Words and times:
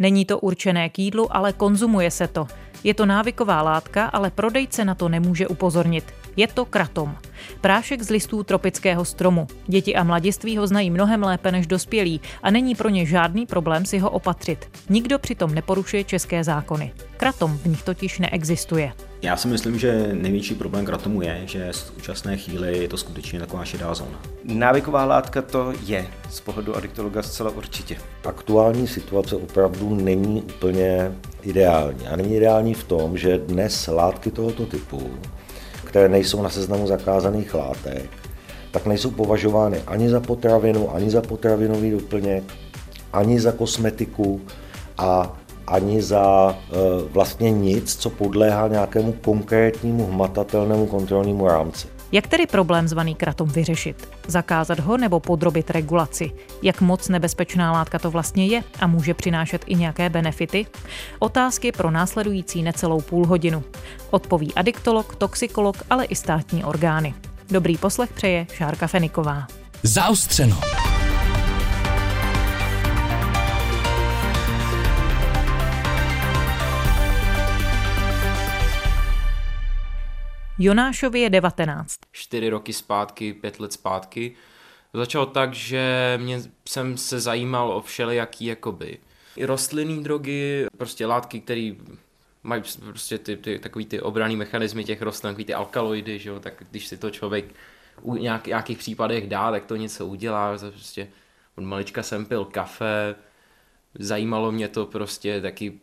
Není 0.00 0.24
to 0.24 0.38
určené 0.38 0.88
k 0.88 0.98
jídlu, 0.98 1.36
ale 1.36 1.52
konzumuje 1.52 2.10
se 2.10 2.28
to. 2.28 2.46
Je 2.84 2.94
to 2.94 3.06
návyková 3.06 3.62
látka, 3.62 4.06
ale 4.06 4.30
prodejce 4.30 4.84
na 4.84 4.94
to 4.94 5.08
nemůže 5.08 5.48
upozornit. 5.48 6.04
Je 6.36 6.46
to 6.46 6.64
kratom. 6.64 7.16
Prášek 7.60 8.02
z 8.02 8.10
listů 8.10 8.42
tropického 8.42 9.04
stromu. 9.04 9.46
Děti 9.66 9.96
a 9.96 10.04
mladiství 10.04 10.56
ho 10.56 10.66
znají 10.66 10.90
mnohem 10.90 11.22
lépe 11.22 11.52
než 11.52 11.66
dospělí 11.66 12.20
a 12.42 12.50
není 12.50 12.74
pro 12.74 12.88
ně 12.88 13.06
žádný 13.06 13.46
problém 13.46 13.84
si 13.84 13.98
ho 13.98 14.10
opatřit. 14.10 14.68
Nikdo 14.88 15.18
přitom 15.18 15.54
neporušuje 15.54 16.04
české 16.04 16.44
zákony. 16.44 16.92
Kratom 17.16 17.58
v 17.58 17.66
nich 17.66 17.82
totiž 17.82 18.18
neexistuje. 18.18 18.92
Já 19.22 19.36
si 19.36 19.48
myslím, 19.48 19.78
že 19.78 20.08
největší 20.12 20.54
problém 20.54 20.86
kratomu 20.86 21.22
je, 21.22 21.42
že 21.44 21.72
v 21.72 21.76
současné 21.76 22.36
chvíli 22.36 22.78
je 22.78 22.88
to 22.88 22.96
skutečně 22.96 23.40
taková 23.40 23.64
šedá 23.64 23.94
zóna. 23.94 24.20
Návyková 24.44 25.04
látka 25.04 25.42
to 25.42 25.72
je 25.86 26.06
z 26.30 26.40
pohledu 26.40 26.76
adiktologa 26.76 27.22
zcela 27.22 27.50
určitě. 27.50 27.96
Aktuální 28.24 28.86
situace 28.86 29.36
opravdu 29.36 29.94
není 29.94 30.42
úplně 30.42 31.12
ideální. 31.42 32.06
A 32.06 32.16
není 32.16 32.36
ideální 32.36 32.74
v 32.74 32.84
tom, 32.84 33.18
že 33.18 33.38
dnes 33.38 33.86
látky 33.86 34.30
tohoto 34.30 34.66
typu, 34.66 35.10
které 35.90 36.08
nejsou 36.08 36.42
na 36.42 36.48
seznamu 36.48 36.86
zakázaných 36.86 37.54
látek, 37.54 38.10
tak 38.70 38.86
nejsou 38.86 39.10
považovány 39.10 39.82
ani 39.86 40.10
za 40.10 40.20
potravinu, 40.20 40.94
ani 40.94 41.10
za 41.10 41.22
potravinový 41.22 41.90
doplněk, 41.90 42.44
ani 43.12 43.40
za 43.40 43.52
kosmetiku 43.52 44.40
a 44.98 45.36
ani 45.66 46.02
za 46.02 46.54
e, 46.54 46.76
vlastně 47.10 47.50
nic, 47.50 47.96
co 47.96 48.10
podléhá 48.10 48.68
nějakému 48.68 49.12
konkrétnímu 49.12 50.06
hmatatelnému 50.06 50.86
kontrolnímu 50.86 51.46
rámci. 51.46 51.99
Jak 52.12 52.26
tedy 52.26 52.46
problém 52.46 52.88
zvaný 52.88 53.14
kratom 53.14 53.48
vyřešit? 53.48 54.08
Zakázat 54.26 54.80
ho 54.80 54.96
nebo 54.96 55.20
podrobit 55.20 55.70
regulaci? 55.70 56.30
Jak 56.62 56.80
moc 56.80 57.08
nebezpečná 57.08 57.72
látka 57.72 57.98
to 57.98 58.10
vlastně 58.10 58.46
je 58.46 58.62
a 58.80 58.86
může 58.86 59.14
přinášet 59.14 59.64
i 59.66 59.74
nějaké 59.74 60.10
benefity? 60.10 60.66
Otázky 61.18 61.72
pro 61.72 61.90
následující 61.90 62.62
necelou 62.62 63.00
půl 63.00 63.26
hodinu. 63.26 63.64
Odpoví 64.10 64.54
adiktolog, 64.54 65.16
toxikolog, 65.16 65.76
ale 65.90 66.04
i 66.04 66.14
státní 66.14 66.64
orgány. 66.64 67.14
Dobrý 67.50 67.78
poslech 67.78 68.12
přeje 68.12 68.46
Šárka 68.52 68.86
Feniková. 68.86 69.46
Zaustřeno. 69.82 70.60
Jonášovi 80.62 81.20
je 81.20 81.30
19. 81.30 81.98
Čtyři 82.12 82.48
roky 82.48 82.72
zpátky, 82.72 83.32
pět 83.32 83.60
let 83.60 83.72
zpátky. 83.72 84.34
Začalo 84.94 85.26
tak, 85.26 85.54
že 85.54 86.14
mě, 86.22 86.42
jsem 86.68 86.96
se 86.96 87.20
zajímal 87.20 87.72
o 87.72 87.80
všelijaký 87.80 88.44
jakoby 88.44 88.98
i 89.36 89.44
rostlinný 89.44 90.02
drogy, 90.02 90.66
prostě 90.76 91.06
látky, 91.06 91.40
které 91.40 91.72
mají 92.42 92.62
prostě 92.78 93.18
ty, 93.18 93.36
ty, 93.36 93.58
takový 93.58 93.86
ty 93.86 94.00
obraný 94.00 94.36
mechanismy 94.36 94.84
těch 94.84 95.02
rostlin, 95.02 95.32
takový 95.32 95.44
ty 95.44 95.54
alkaloidy, 95.54 96.18
že 96.18 96.30
jo, 96.30 96.40
tak 96.40 96.62
když 96.70 96.86
si 96.86 96.96
to 96.96 97.10
člověk 97.10 97.44
u 98.02 98.14
nějak, 98.14 98.46
nějakých 98.46 98.78
případech 98.78 99.28
dá, 99.28 99.50
tak 99.50 99.64
to 99.64 99.76
něco 99.76 100.06
udělá, 100.06 100.58
prostě 100.58 101.08
od 101.56 101.64
malička 101.64 102.02
jsem 102.02 102.26
pil 102.26 102.44
kafe, 102.44 103.14
zajímalo 103.98 104.52
mě 104.52 104.68
to 104.68 104.86
prostě 104.86 105.40
taky 105.40 105.80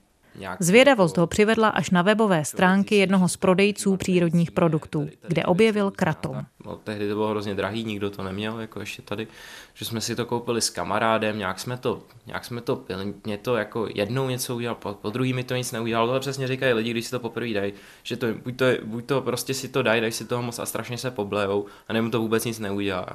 Zvědavost 0.59 1.17
ho 1.17 1.27
přivedla 1.27 1.69
až 1.69 1.89
na 1.89 2.01
webové 2.01 2.45
stránky 2.45 2.95
jednoho 2.95 3.27
z 3.27 3.37
prodejců 3.37 3.97
přírodních 3.97 4.51
produktů, 4.51 5.09
kde 5.27 5.43
objevil 5.43 5.91
kratom. 5.91 6.45
No, 6.65 6.75
tehdy 6.75 7.09
to 7.09 7.15
bylo 7.15 7.29
hrozně 7.29 7.55
drahý, 7.55 7.83
nikdo 7.83 8.09
to 8.09 8.23
neměl, 8.23 8.59
jako 8.59 8.79
ještě 8.79 9.01
tady, 9.01 9.27
že 9.73 9.85
jsme 9.85 10.01
si 10.01 10.15
to 10.15 10.25
koupili 10.25 10.61
s 10.61 10.69
kamarádem, 10.69 11.37
nějak 11.37 11.59
jsme 11.59 11.77
to, 11.77 12.03
nějak 12.25 12.45
jsme 12.45 12.61
to 12.61 12.75
pili, 12.75 13.13
mě 13.25 13.37
to 13.37 13.55
jako 13.55 13.87
jednou 13.95 14.29
něco 14.29 14.55
udělal, 14.55 14.75
po, 14.75 14.93
po 14.93 15.09
druhý 15.09 15.33
mi 15.33 15.43
to 15.43 15.55
nic 15.55 15.71
neudělalo, 15.71 16.13
to 16.13 16.19
přesně 16.19 16.47
říkají 16.47 16.73
lidi, 16.73 16.91
když 16.91 17.05
si 17.05 17.11
to 17.11 17.19
poprvé 17.19 17.53
dají, 17.53 17.73
že 18.03 18.17
to, 18.17 18.27
buď, 18.33 18.57
to, 18.57 18.65
buď 18.83 19.05
to 19.05 19.21
prostě 19.21 19.53
si 19.53 19.67
to 19.67 19.83
dají, 19.83 20.01
dají 20.01 20.13
si 20.13 20.25
toho 20.25 20.41
moc 20.41 20.59
a 20.59 20.65
strašně 20.65 20.97
se 20.97 21.11
poblejou, 21.11 21.65
a 21.87 21.93
nebo 21.93 22.09
to 22.09 22.19
vůbec 22.19 22.45
nic 22.45 22.59
neudělá. 22.59 23.07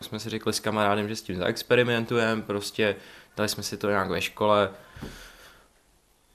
Jsme 0.00 0.18
si 0.20 0.30
řekli 0.30 0.52
s 0.52 0.60
kamarádem, 0.60 1.08
že 1.08 1.16
s 1.16 1.22
tím 1.22 1.36
zaexperimentujeme, 1.36 2.42
prostě 2.42 2.96
dali 3.36 3.48
jsme 3.48 3.62
si 3.62 3.76
to 3.76 3.88
nějak 3.88 4.10
ve 4.10 4.20
škole, 4.20 4.70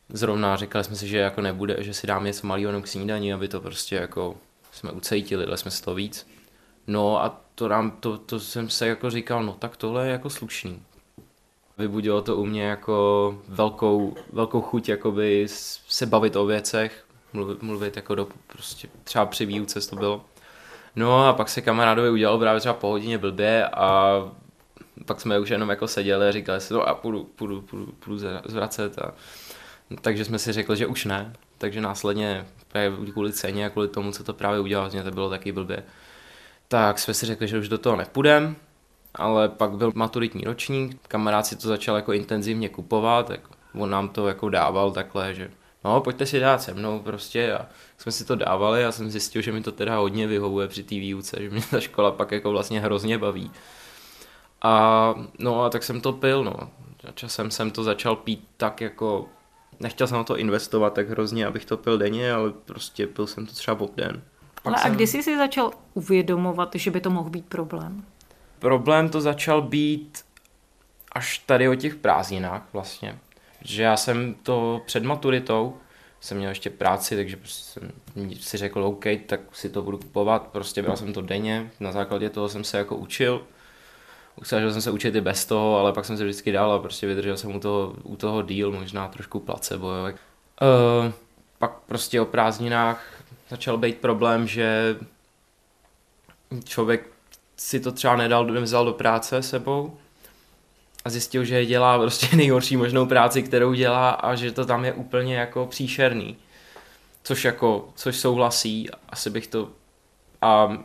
zrovna 0.09 0.55
říkali 0.55 0.83
jsme 0.83 0.95
si, 0.95 1.07
že 1.07 1.17
jako 1.17 1.41
nebude, 1.41 1.75
že 1.79 1.93
si 1.93 2.07
dáme 2.07 2.25
něco 2.25 2.47
malého 2.47 2.81
k 2.81 2.87
snídaní, 2.87 3.33
aby 3.33 3.47
to 3.47 3.61
prostě 3.61 3.95
jako 3.95 4.35
jsme 4.71 4.91
ucejtili, 4.91 5.45
dali 5.45 5.57
jsme 5.57 5.71
si 5.71 5.83
to 5.83 5.95
víc. 5.95 6.27
No 6.87 7.23
a 7.23 7.41
to, 7.55 7.67
nám, 7.67 7.91
to, 7.91 8.17
to 8.17 8.39
jsem 8.39 8.69
se 8.69 8.87
jako 8.87 9.09
říkal, 9.09 9.43
no 9.43 9.53
tak 9.53 9.77
tohle 9.77 10.05
je 10.05 10.11
jako 10.11 10.29
slušný. 10.29 10.81
Vybudilo 11.77 12.21
to 12.21 12.37
u 12.37 12.45
mě 12.45 12.63
jako 12.63 13.37
velkou, 13.47 14.15
velkou 14.33 14.61
chuť 14.61 14.89
jakoby 14.89 15.45
se 15.87 16.05
bavit 16.05 16.35
o 16.35 16.45
věcech, 16.45 17.05
mluvit, 17.33 17.61
mluvit 17.61 17.95
jako 17.95 18.15
do, 18.15 18.27
prostě 18.47 18.87
třeba 19.03 19.25
při 19.25 19.45
výuce 19.45 19.89
to 19.89 19.95
bylo. 19.95 20.25
No 20.95 21.27
a 21.27 21.33
pak 21.33 21.49
se 21.49 21.61
kamarádovi 21.61 22.09
udělalo 22.09 22.39
právě 22.39 22.59
třeba 22.59 22.73
po 22.73 22.87
hodině 22.87 23.17
blbě 23.17 23.67
a 23.67 24.19
pak 25.05 25.21
jsme 25.21 25.39
už 25.39 25.49
jenom 25.49 25.69
jako 25.69 25.87
seděli 25.87 26.27
a 26.27 26.31
říkali 26.31 26.61
si, 26.61 26.73
no 26.73 26.81
a 26.81 26.93
půjdu, 26.93 27.23
půjdu, 27.23 27.61
půjdu, 27.61 27.93
půjdu 27.99 28.27
zvracet 28.45 28.99
a 28.99 29.13
takže 30.01 30.25
jsme 30.25 30.39
si 30.39 30.51
řekli, 30.51 30.77
že 30.77 30.87
už 30.87 31.05
ne. 31.05 31.33
Takže 31.57 31.81
následně 31.81 32.45
kvůli 33.13 33.33
ceně 33.33 33.65
a 33.65 33.69
kvůli 33.69 33.87
tomu, 33.87 34.11
co 34.11 34.23
to 34.23 34.33
právě 34.33 34.59
udělal, 34.59 34.89
mě 34.89 35.03
to 35.03 35.11
bylo 35.11 35.29
taky 35.29 35.51
blbě. 35.51 35.83
Tak 36.67 36.99
jsme 36.99 37.13
si 37.13 37.25
řekli, 37.25 37.47
že 37.47 37.59
už 37.59 37.69
do 37.69 37.77
toho 37.77 37.95
nepůjdem, 37.95 38.55
ale 39.15 39.49
pak 39.49 39.71
byl 39.71 39.91
maturitní 39.95 40.43
ročník, 40.43 41.07
kamarád 41.07 41.45
si 41.45 41.55
to 41.55 41.67
začal 41.67 41.95
jako 41.95 42.13
intenzivně 42.13 42.69
kupovat, 42.69 43.27
tak 43.27 43.39
on 43.73 43.89
nám 43.89 44.09
to 44.09 44.27
jako 44.27 44.49
dával 44.49 44.91
takhle, 44.91 45.33
že 45.33 45.51
no 45.83 46.01
pojďte 46.01 46.25
si 46.25 46.39
dát 46.39 46.61
se 46.61 46.73
mnou 46.73 46.99
prostě 46.99 47.53
a 47.53 47.65
jsme 47.97 48.11
si 48.11 48.25
to 48.25 48.35
dávali 48.35 48.85
a 48.85 48.91
jsem 48.91 49.11
zjistil, 49.11 49.41
že 49.41 49.51
mi 49.51 49.61
to 49.61 49.71
teda 49.71 49.97
hodně 49.97 50.27
vyhovuje 50.27 50.67
při 50.67 50.83
té 50.83 50.95
výuce, 50.95 51.37
že 51.39 51.49
mě 51.49 51.61
ta 51.71 51.79
škola 51.79 52.11
pak 52.11 52.31
jako 52.31 52.51
vlastně 52.51 52.81
hrozně 52.81 53.17
baví. 53.17 53.51
A 54.61 55.15
no 55.39 55.63
a 55.63 55.69
tak 55.69 55.83
jsem 55.83 56.01
to 56.01 56.13
pil, 56.13 56.43
no. 56.43 56.55
Časem 57.13 57.51
jsem 57.51 57.71
to 57.71 57.83
začal 57.83 58.15
pít 58.15 58.47
tak 58.57 58.81
jako 58.81 59.29
nechtěl 59.79 60.07
jsem 60.07 60.17
na 60.17 60.23
to 60.23 60.37
investovat 60.37 60.93
tak 60.93 61.09
hrozně, 61.09 61.45
abych 61.45 61.65
to 61.65 61.77
pil 61.77 61.97
denně, 61.97 62.31
ale 62.31 62.51
prostě 62.65 63.07
pil 63.07 63.27
jsem 63.27 63.45
to 63.45 63.53
třeba 63.53 63.87
den. 63.95 64.21
Pak 64.63 64.73
ale 64.73 64.77
jsem... 64.77 64.91
a 64.91 64.95
kdy 64.95 65.07
jsi 65.07 65.23
si 65.23 65.37
začal 65.37 65.71
uvědomovat, 65.93 66.75
že 66.75 66.91
by 66.91 67.01
to 67.01 67.09
mohl 67.09 67.29
být 67.29 67.45
problém? 67.45 68.05
Problém 68.59 69.09
to 69.09 69.21
začal 69.21 69.61
být 69.61 70.25
až 71.11 71.37
tady 71.37 71.69
o 71.69 71.75
těch 71.75 71.95
prázdninách 71.95 72.67
vlastně. 72.73 73.19
Že 73.61 73.83
já 73.83 73.97
jsem 73.97 74.35
to 74.43 74.81
před 74.85 75.03
maturitou, 75.03 75.77
jsem 76.19 76.37
měl 76.37 76.49
ještě 76.49 76.69
práci, 76.69 77.15
takže 77.15 77.37
jsem 77.45 77.91
si 78.39 78.57
řekl, 78.57 78.83
OK, 78.83 79.05
tak 79.25 79.39
si 79.53 79.69
to 79.69 79.81
budu 79.81 79.97
kupovat, 79.97 80.47
prostě 80.47 80.81
bral 80.81 80.97
jsem 80.97 81.13
to 81.13 81.21
denně, 81.21 81.71
na 81.79 81.91
základě 81.91 82.29
toho 82.29 82.49
jsem 82.49 82.63
se 82.63 82.77
jako 82.77 82.95
učil 82.95 83.45
snažil 84.43 84.71
jsem 84.71 84.81
se 84.81 84.91
učit 84.91 85.15
i 85.15 85.21
bez 85.21 85.45
toho, 85.45 85.79
ale 85.79 85.93
pak 85.93 86.05
jsem 86.05 86.17
se 86.17 86.23
vždycky 86.23 86.51
dal 86.51 86.71
a 86.71 86.79
prostě 86.79 87.07
vydržel 87.07 87.37
jsem 87.37 87.55
u 87.55 87.59
toho, 87.59 87.95
u 88.03 88.15
toho 88.15 88.41
díl, 88.41 88.71
možná 88.71 89.07
trošku 89.07 89.39
placebo. 89.39 89.91
Jo. 89.91 90.03
Uh, 90.05 91.11
pak 91.59 91.71
prostě 91.85 92.21
o 92.21 92.25
prázdninách 92.25 93.23
začal 93.49 93.77
být 93.77 93.97
problém, 93.97 94.47
že 94.47 94.95
člověk 96.63 97.09
si 97.57 97.79
to 97.79 97.91
třeba 97.91 98.15
nedal, 98.15 98.45
nevzal 98.45 98.85
do 98.85 98.93
práce 98.93 99.41
sebou 99.41 99.97
a 101.05 101.09
zjistil, 101.09 101.43
že 101.45 101.65
dělá 101.65 101.99
prostě 101.99 102.35
nejhorší 102.35 102.77
možnou 102.77 103.05
práci, 103.05 103.43
kterou 103.43 103.73
dělá 103.73 104.09
a 104.09 104.35
že 104.35 104.51
to 104.51 104.65
tam 104.65 104.85
je 104.85 104.93
úplně 104.93 105.35
jako 105.35 105.65
příšerný. 105.65 106.37
Což 107.23 107.45
jako, 107.45 107.89
což 107.95 108.17
souhlasí, 108.17 108.89
asi 109.09 109.29
bych 109.29 109.47
to 109.47 109.69
a 110.41 110.77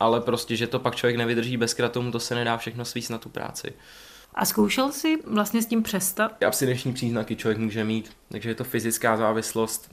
ale 0.00 0.20
prostě, 0.20 0.56
že 0.56 0.66
to 0.66 0.78
pak 0.78 0.96
člověk 0.96 1.16
nevydrží 1.16 1.56
bez 1.56 1.74
kratomu, 1.74 2.12
to 2.12 2.20
se 2.20 2.34
nedá 2.34 2.56
všechno 2.56 2.84
svíst 2.84 3.10
na 3.10 3.18
tu 3.18 3.28
práci. 3.28 3.72
A 4.34 4.44
zkoušel 4.44 4.92
jsi 4.92 5.18
vlastně 5.26 5.62
s 5.62 5.66
tím 5.66 5.82
přestat? 5.82 6.42
Abstinenční 6.44 6.92
příznaky 6.92 7.36
člověk 7.36 7.58
může 7.58 7.84
mít, 7.84 8.10
takže 8.28 8.50
je 8.50 8.54
to 8.54 8.64
fyzická 8.64 9.16
závislost. 9.16 9.90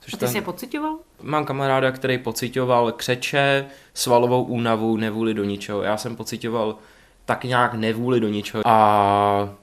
Což 0.00 0.14
A 0.14 0.16
ty 0.16 0.20
ten... 0.20 0.28
jsi 0.28 0.36
je 0.36 0.42
pocitoval? 0.42 0.98
Mám 1.22 1.44
kamaráda, 1.44 1.92
který 1.92 2.18
pocitoval 2.18 2.92
křeče, 2.92 3.66
svalovou 3.94 4.42
únavu, 4.44 4.96
nevůli 4.96 5.34
do 5.34 5.44
ničeho. 5.44 5.82
Já 5.82 5.96
jsem 5.96 6.16
pocitoval 6.16 6.78
tak 7.24 7.44
nějak 7.44 7.74
nevůli 7.74 8.20
do 8.20 8.28
ničeho. 8.28 8.62
A 8.66 9.54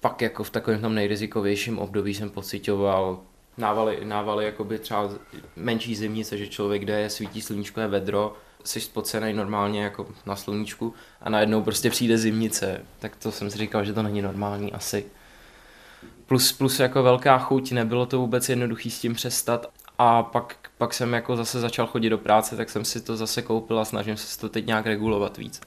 pak 0.00 0.22
jako 0.22 0.44
v 0.44 0.50
takovém 0.50 0.80
tom 0.80 0.94
nejrizikovějším 0.94 1.78
období 1.78 2.14
jsem 2.14 2.30
pocitoval 2.30 3.20
návaly, 3.58 3.98
návaly 4.04 4.44
jakoby 4.44 4.78
třeba 4.78 5.10
menší 5.56 5.96
zimnice, 5.96 6.38
že 6.38 6.46
člověk, 6.46 6.82
kde 6.82 7.00
je 7.00 7.10
svítí 7.10 7.40
sluníčko, 7.40 7.80
je 7.80 7.88
vedro, 7.88 8.36
jsi 8.64 8.80
spocený 8.80 9.32
normálně 9.32 9.82
jako 9.82 10.06
na 10.26 10.36
sluníčku 10.36 10.94
a 11.20 11.30
najednou 11.30 11.62
prostě 11.62 11.90
přijde 11.90 12.18
zimnice, 12.18 12.80
tak 12.98 13.16
to 13.16 13.32
jsem 13.32 13.50
si 13.50 13.58
říkal, 13.58 13.84
že 13.84 13.92
to 13.92 14.02
není 14.02 14.22
normální 14.22 14.72
asi. 14.72 15.04
Plus, 16.26 16.52
plus 16.52 16.80
jako 16.80 17.02
velká 17.02 17.38
chuť, 17.38 17.72
nebylo 17.72 18.06
to 18.06 18.18
vůbec 18.18 18.48
jednoduchý 18.48 18.90
s 18.90 19.00
tím 19.00 19.14
přestat 19.14 19.66
a 19.98 20.22
pak, 20.22 20.56
pak 20.78 20.94
jsem 20.94 21.12
jako 21.12 21.36
zase 21.36 21.60
začal 21.60 21.86
chodit 21.86 22.10
do 22.10 22.18
práce, 22.18 22.56
tak 22.56 22.70
jsem 22.70 22.84
si 22.84 23.00
to 23.00 23.16
zase 23.16 23.42
koupil 23.42 23.78
a 23.78 23.84
snažím 23.84 24.16
se 24.16 24.40
to 24.40 24.48
teď 24.48 24.66
nějak 24.66 24.86
regulovat 24.86 25.38
víc. 25.38 25.60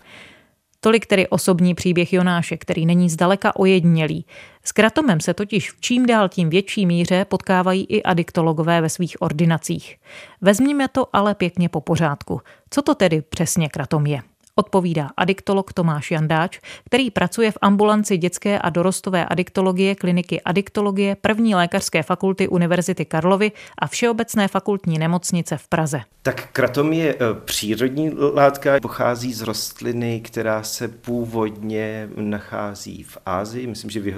Tolik 0.80 1.06
tedy 1.06 1.28
osobní 1.28 1.76
příběh 1.76 2.14
Jonáše, 2.14 2.58
který 2.58 2.86
není 2.86 3.10
zdaleka 3.10 3.56
ojedinělý. 3.56 4.26
S 4.68 4.72
kratomem 4.72 5.20
se 5.20 5.34
totiž 5.34 5.72
v 5.72 5.82
čím 5.82 6.06
dál 6.06 6.30
tím 6.30 6.50
větší 6.50 6.86
míře 6.86 7.26
potkávají 7.26 7.86
i 7.86 8.04
adiktologové 8.04 8.82
ve 8.82 8.90
svých 8.90 9.22
ordinacích. 9.22 9.98
Vezměme 10.42 10.88
to 10.88 11.08
ale 11.14 11.36
pěkně 11.36 11.70
po 11.70 11.82
pořádku. 11.82 12.42
Co 12.70 12.82
to 12.82 12.96
tedy 12.96 13.22
přesně 13.22 13.70
kratom 13.70 14.06
je? 14.06 14.22
Odpovídá 14.60 15.10
adiktolog 15.18 15.74
Tomáš 15.74 16.12
Jandáč, 16.12 16.60
který 16.86 17.12
pracuje 17.12 17.52
v 17.52 17.58
ambulanci 17.62 18.18
dětské 18.18 18.60
a 18.60 18.70
dorostové 18.70 19.26
adiktologie 19.26 19.96
kliniky 19.96 20.42
adiktologie 20.42 21.16
první 21.16 21.56
lékařské 21.56 22.04
fakulty 22.04 22.48
Univerzity 22.48 23.06
Karlovy 23.06 23.52
a 23.80 23.88
Všeobecné 23.88 24.48
fakultní 24.48 24.98
nemocnice 24.98 25.58
v 25.58 25.68
Praze. 25.68 26.02
Tak 26.22 26.50
kratom 26.52 26.94
je 26.94 27.16
eh, 27.16 27.18
přírodní 27.46 28.12
látka, 28.34 28.80
pochází 28.82 29.34
z 29.34 29.42
rostliny, 29.42 30.22
která 30.22 30.64
se 30.64 30.88
původně 30.88 32.10
nachází 32.16 33.04
v 33.04 33.18
Ázii, 33.26 33.68
myslím, 33.68 33.90
že 33.92 34.00
v 34.00 34.14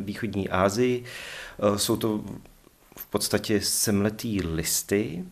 východní 0.00 0.48
Ázii. 0.48 1.04
Eh, 1.04 1.78
jsou 1.78 1.96
to 1.96 2.20
podstatě 3.14 3.60
semletý 3.60 4.42
listy, 4.42 5.24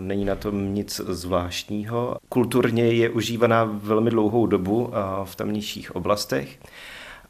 není 0.00 0.24
na 0.24 0.34
tom 0.34 0.74
nic 0.74 1.00
zvláštního. 1.08 2.16
Kulturně 2.28 2.84
je 2.84 3.10
užívaná 3.10 3.64
velmi 3.64 4.10
dlouhou 4.10 4.46
dobu 4.46 4.92
v 5.24 5.36
tamnějších 5.36 5.96
oblastech 5.96 6.58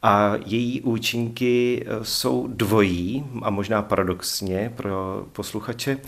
a 0.03 0.33
její 0.47 0.81
účinky 0.81 1.85
e, 1.87 2.05
jsou 2.05 2.47
dvojí 2.47 3.25
a 3.43 3.51
možná 3.51 3.83
paradoxně 3.83 4.73
pro 4.77 5.27
posluchače, 5.33 5.99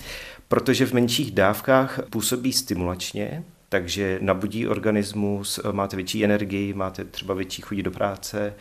protože 0.49 0.87
v 0.87 0.93
menších 0.93 1.31
dávkách 1.31 2.01
působí 2.11 2.53
stimulačně, 2.53 3.45
takže 3.73 4.19
nabudí 4.23 4.67
organismus, 4.67 5.61
máte 5.73 5.97
větší 5.97 6.25
energii, 6.25 6.75
máte 6.75 7.05
třeba 7.05 7.35
větší 7.35 7.63
chuť 7.63 7.79
do 7.79 7.91
práce. 7.91 8.55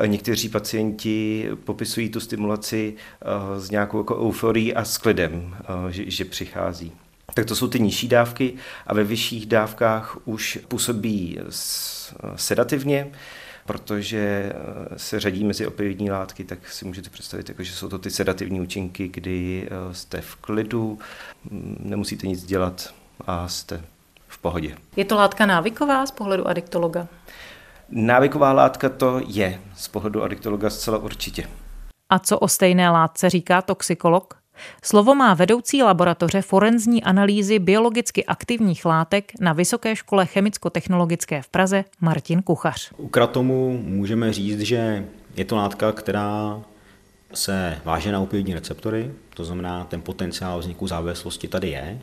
E, 0.00 0.08
někteří 0.08 0.48
pacienti 0.48 1.48
popisují 1.64 2.08
tu 2.08 2.20
stimulaci 2.20 2.94
s 3.58 3.70
nějakou 3.70 3.98
jako 3.98 4.16
euforií 4.28 4.74
a 4.74 4.84
s 4.84 4.98
klidem, 4.98 5.56
že, 5.90 6.10
že 6.10 6.24
přichází. 6.24 6.92
Tak 7.34 7.46
to 7.46 7.56
jsou 7.56 7.68
ty 7.68 7.80
nižší 7.80 8.08
dávky 8.08 8.54
a 8.86 8.94
ve 8.94 9.04
vyšších 9.04 9.46
dávkách 9.46 10.18
už 10.24 10.58
působí 10.68 11.38
sedativně, 12.36 13.10
protože 13.66 14.52
se 14.96 15.20
řadí 15.20 15.44
mezi 15.44 15.66
opioidní 15.66 16.10
látky, 16.10 16.44
tak 16.44 16.68
si 16.68 16.84
můžete 16.84 17.10
představit, 17.10 17.48
jako, 17.48 17.62
že 17.62 17.72
jsou 17.72 17.88
to 17.88 17.98
ty 17.98 18.10
sedativní 18.10 18.60
účinky, 18.60 19.08
kdy 19.08 19.68
jste 19.92 20.20
v 20.20 20.36
klidu, 20.36 20.98
nemusíte 21.80 22.26
nic 22.26 22.44
dělat 22.44 22.94
a 23.26 23.48
jste 23.48 23.82
v 24.32 24.38
pohodě. 24.38 24.76
Je 24.96 25.04
to 25.04 25.14
látka 25.14 25.46
návyková 25.46 26.06
z 26.06 26.10
pohledu 26.10 26.48
adiktologa? 26.48 27.08
Návyková 27.90 28.52
látka 28.52 28.88
to 28.88 29.20
je 29.26 29.60
z 29.76 29.88
pohledu 29.88 30.22
adiktologa 30.22 30.70
zcela 30.70 30.98
určitě. 30.98 31.48
A 32.10 32.18
co 32.18 32.38
o 32.38 32.48
stejné 32.48 32.90
látce 32.90 33.30
říká 33.30 33.62
toxikolog? 33.62 34.34
Slovo 34.82 35.14
má 35.14 35.34
vedoucí 35.34 35.82
laboratoře 35.82 36.42
forenzní 36.42 37.02
analýzy 37.02 37.58
biologicky 37.58 38.24
aktivních 38.24 38.84
látek 38.84 39.32
na 39.40 39.52
Vysoké 39.52 39.96
škole 39.96 40.26
chemicko-technologické 40.26 41.42
v 41.42 41.48
Praze 41.48 41.84
Martin 42.00 42.42
Kuchař. 42.42 42.92
U 42.96 43.08
kratomu 43.08 43.82
můžeme 43.84 44.32
říct, 44.32 44.60
že 44.60 45.06
je 45.36 45.44
to 45.44 45.56
látka, 45.56 45.92
která 45.92 46.62
se 47.34 47.78
váže 47.84 48.12
na 48.12 48.20
opioidní 48.20 48.54
receptory, 48.54 49.10
to 49.34 49.44
znamená, 49.44 49.84
ten 49.84 50.02
potenciál 50.02 50.58
vzniku 50.58 50.86
závislosti 50.86 51.48
tady 51.48 51.68
je, 51.68 51.98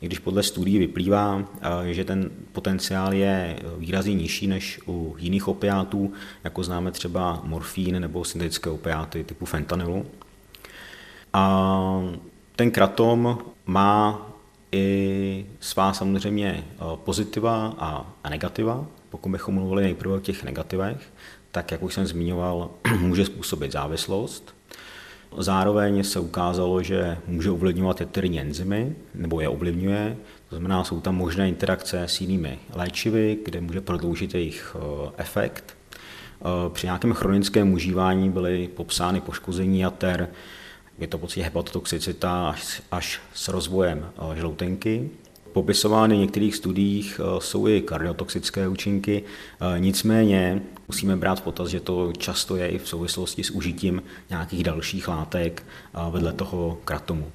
i 0.00 0.06
když 0.06 0.18
podle 0.18 0.42
studií 0.42 0.78
vyplývá, 0.78 1.44
eh, 1.60 1.92
že 1.94 2.04
ten 2.04 2.30
potenciál 2.52 3.14
je 3.14 3.58
výrazně 3.78 4.14
nižší 4.14 4.46
než 4.46 4.80
u 4.88 5.16
jiných 5.18 5.48
opiátů, 5.48 6.12
jako 6.44 6.62
známe 6.62 6.92
třeba 6.92 7.40
morfín 7.44 8.00
nebo 8.00 8.24
syntetické 8.24 8.70
opiáty 8.70 9.24
typu 9.24 9.46
fentanylu. 9.46 10.06
A 11.32 12.02
ten 12.56 12.70
kratom 12.70 13.38
má 13.66 14.26
i 14.72 15.46
svá 15.60 15.92
samozřejmě 15.92 16.64
eh, 16.68 16.76
pozitiva 17.04 17.74
a, 17.78 18.06
negativa. 18.30 18.86
Pokud 19.10 19.28
bychom 19.28 19.54
mluvili 19.54 19.82
nejprve 19.82 20.14
o 20.14 20.20
těch 20.20 20.44
negativech, 20.44 21.12
tak 21.50 21.72
jak 21.72 21.82
už 21.82 21.94
jsem 21.94 22.06
zmiňoval, 22.06 22.70
může 23.00 23.24
způsobit 23.24 23.72
závislost. 23.72 24.55
Zároveň 25.38 26.04
se 26.04 26.20
ukázalo, 26.20 26.82
že 26.82 27.18
může 27.26 27.50
ovlivňovat 27.50 28.00
jeterní 28.00 28.40
enzymy, 28.40 28.96
nebo 29.14 29.40
je 29.40 29.48
ovlivňuje. 29.48 30.16
To 30.48 30.56
znamená, 30.56 30.84
jsou 30.84 31.00
tam 31.00 31.16
možné 31.16 31.48
interakce 31.48 32.02
s 32.02 32.20
jinými 32.20 32.58
léčivy, 32.74 33.38
kde 33.44 33.60
může 33.60 33.80
prodloužit 33.80 34.34
jejich 34.34 34.76
eh, 34.76 35.10
efekt. 35.16 35.76
Eh, 36.40 36.70
při 36.72 36.86
nějakém 36.86 37.12
chronickém 37.12 37.72
užívání 37.72 38.30
byly 38.30 38.68
popsány 38.68 39.20
poškození 39.20 39.80
jater, 39.80 40.28
je 40.98 41.06
to 41.06 41.18
pocit 41.18 41.42
hepatotoxicita 41.42 42.48
až, 42.48 42.82
až 42.90 43.20
s 43.34 43.48
rozvojem 43.48 44.08
eh, 44.32 44.36
žloutenky. 44.36 45.10
Popisovány 45.56 46.16
v 46.16 46.18
některých 46.18 46.56
studiích 46.56 47.20
eh, 47.20 47.40
jsou 47.40 47.68
i 47.68 47.80
kardiotoxické 47.80 48.68
účinky, 48.68 49.22
eh, 49.24 49.80
nicméně 49.80 50.62
musíme 50.88 51.16
brát 51.16 51.40
v 51.40 51.42
potaz, 51.42 51.68
že 51.68 51.80
to 51.80 52.12
často 52.12 52.56
je 52.56 52.68
i 52.68 52.78
v 52.78 52.88
souvislosti 52.88 53.44
s 53.44 53.50
užitím 53.50 54.02
nějakých 54.30 54.64
dalších 54.64 55.08
látek 55.08 55.62
vedle 56.10 56.32
toho 56.32 56.78
kratomu. 56.84 57.32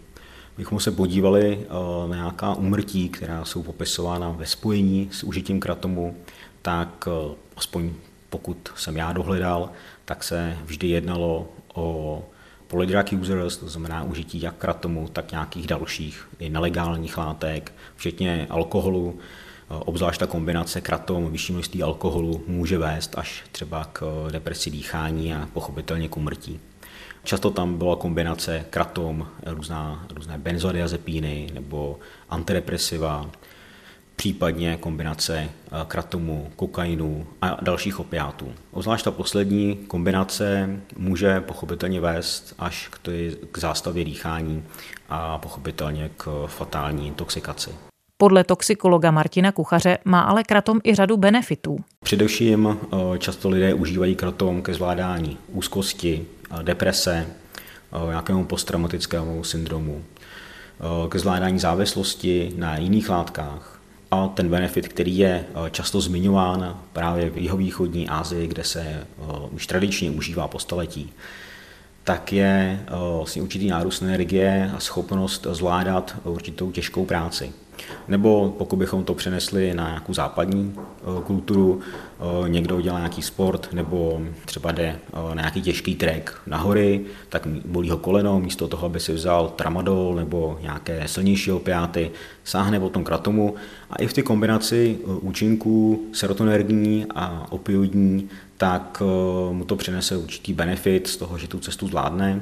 Bychom 0.58 0.80
se 0.80 0.92
podívali 0.92 1.66
na 2.10 2.16
nějaká 2.16 2.54
umrtí, 2.54 3.10
která 3.10 3.46
jsou 3.46 3.64
popisována 3.64 4.32
ve 4.32 4.46
spojení 4.46 5.10
s 5.12 5.24
užitím 5.24 5.60
kratomu, 5.60 6.16
tak 6.62 7.08
aspoň 7.56 7.94
pokud 8.30 8.70
jsem 8.76 8.98
já 8.98 9.14
dohledal, 9.14 9.70
tak 10.06 10.24
se 10.24 10.58
vždy 10.66 10.88
jednalo 10.88 11.50
o 11.74 12.24
polydrug 12.72 13.14
users, 13.22 13.58
to 13.58 13.70
znamená 13.70 14.04
užití 14.04 14.42
jak 14.42 14.56
kratomu, 14.56 15.08
tak 15.14 15.32
nějakých 15.32 15.68
dalších 15.68 16.28
i 16.40 16.50
nelegálních 16.50 17.18
látek, 17.18 17.74
včetně 17.96 18.48
alkoholu. 18.50 19.20
Obzvlášť 19.68 20.20
ta 20.20 20.28
kombinace 20.28 20.82
kratom, 20.82 21.32
vyšší 21.32 21.54
množství 21.54 21.84
alkoholu 21.84 22.44
může 22.48 22.78
vést 22.78 23.18
až 23.18 23.44
třeba 23.52 23.84
k 23.94 24.28
depresi 24.32 24.72
dýchání 24.72 25.34
a 25.34 25.48
pochopitelně 25.54 26.10
k 26.10 26.18
umrtí. 26.18 26.60
Často 27.24 27.50
tam 27.50 27.78
byla 27.78 27.96
kombinace 27.96 28.66
kratom, 28.70 29.28
různá, 29.46 30.06
různé 30.16 30.38
benzodiazepíny 30.38 31.50
nebo 31.54 32.00
antidepresiva, 32.30 33.30
případně 34.16 34.78
kombinace 34.78 35.38
eh, 35.40 35.70
kratomu, 35.88 36.52
kokainu 36.56 37.28
a 37.42 37.58
dalších 37.62 38.00
opiátů. 38.00 38.54
Ozvlášť 38.72 39.06
ta 39.06 39.12
poslední 39.12 39.76
kombinace 39.76 40.70
může 40.98 41.40
pochopitelně 41.40 42.02
vést 42.02 42.54
až 42.60 42.88
k, 42.88 43.00
tý, 43.00 43.32
k 43.52 43.58
zástavě 43.58 44.06
dýchání 44.06 44.64
a 45.10 45.38
pochopitelně 45.38 46.10
k 46.18 46.48
fatální 46.48 47.08
intoxikaci. 47.08 47.70
Podle 48.18 48.44
toxikologa 48.44 49.12
Martina 49.12 49.52
Kuchaře 49.52 49.98
má 50.06 50.22
ale 50.22 50.44
kratom 50.44 50.80
i 50.84 50.96
řadu 50.96 51.18
benefitů. 51.18 51.78
Především 52.04 52.78
eh, 52.78 53.18
často 53.18 53.50
lidé 53.50 53.74
užívají 53.74 54.16
kratom 54.16 54.62
ke 54.62 54.74
zvládání 54.74 55.38
úzkosti, 55.48 56.26
eh, 56.52 56.64
deprese, 56.64 57.28
nějakému 58.10 58.46
posttraumatickému 58.46 59.44
syndromu, 59.44 60.04
ke 61.10 61.20
zvládání 61.20 61.60
závislosti 61.60 62.54
na 62.56 62.78
jiných 62.78 63.10
látkách, 63.10 63.71
a 64.12 64.28
ten 64.28 64.50
benefit, 64.50 64.88
který 64.88 65.18
je 65.18 65.46
eh, 65.50 65.70
často 65.70 66.02
zmiňován 66.02 66.80
právě 66.94 67.30
v 67.30 67.38
jihovýchodní 67.38 68.10
Asii, 68.10 68.48
kde 68.48 68.64
se 68.64 68.82
eh, 68.82 69.06
už 69.52 69.68
tradičně 69.68 70.12
užívá 70.12 70.48
po 70.48 70.60
staletí, 70.60 71.14
tak 72.04 72.34
je 72.34 72.80
eh, 72.88 72.92
vlastně 73.18 73.42
určitý 73.42 73.68
nárůst 73.68 74.02
energie 74.02 74.72
a 74.76 74.80
schopnost 74.80 75.48
zvládat 75.52 76.16
určitou 76.24 76.72
těžkou 76.72 77.06
práci. 77.06 77.54
Nebo 78.08 78.56
pokud 78.58 78.76
bychom 78.76 79.04
to 79.04 79.14
přenesli 79.14 79.74
na 79.74 79.88
nějakou 79.88 80.14
západní 80.14 80.76
eh, 80.78 81.24
kulturu, 81.24 81.80
eh, 82.20 82.50
někdo 82.50 82.82
dělá 82.82 82.98
nějaký 82.98 83.22
sport 83.22 83.74
nebo 83.74 84.22
třeba 84.46 84.72
jde 84.72 84.84
eh, 84.84 85.36
na 85.36 85.42
nějaký 85.42 85.62
těžký 85.62 85.96
trek 85.96 86.34
na 86.48 86.58
hory, 86.58 87.02
tak 87.30 87.48
bolí 87.66 87.90
ho 87.90 87.98
koleno, 87.98 88.40
místo 88.40 88.68
toho, 88.68 88.86
aby 88.86 89.00
si 89.00 89.14
vzal 89.14 89.50
tramadol 89.50 90.16
nebo 90.16 90.58
nějaké 90.62 91.08
silnější 91.08 91.52
opiáty, 91.52 92.12
sáhne 92.44 92.80
potom 92.80 93.04
kratomu 93.04 93.56
a 93.90 93.96
i 93.96 94.08
v 94.08 94.14
té 94.14 94.22
kombinaci 94.22 94.98
účinků 95.06 96.02
serotonergní 96.14 97.06
a 97.16 97.46
opioidní, 97.50 98.30
tak 98.58 99.04
mu 99.52 99.66
to 99.66 99.76
přinese 99.76 100.18
určitý 100.18 100.54
benefit 100.54 101.08
z 101.08 101.18
toho, 101.18 101.38
že 101.38 101.48
tu 101.48 101.60
cestu 101.60 101.88
zvládne 101.88 102.42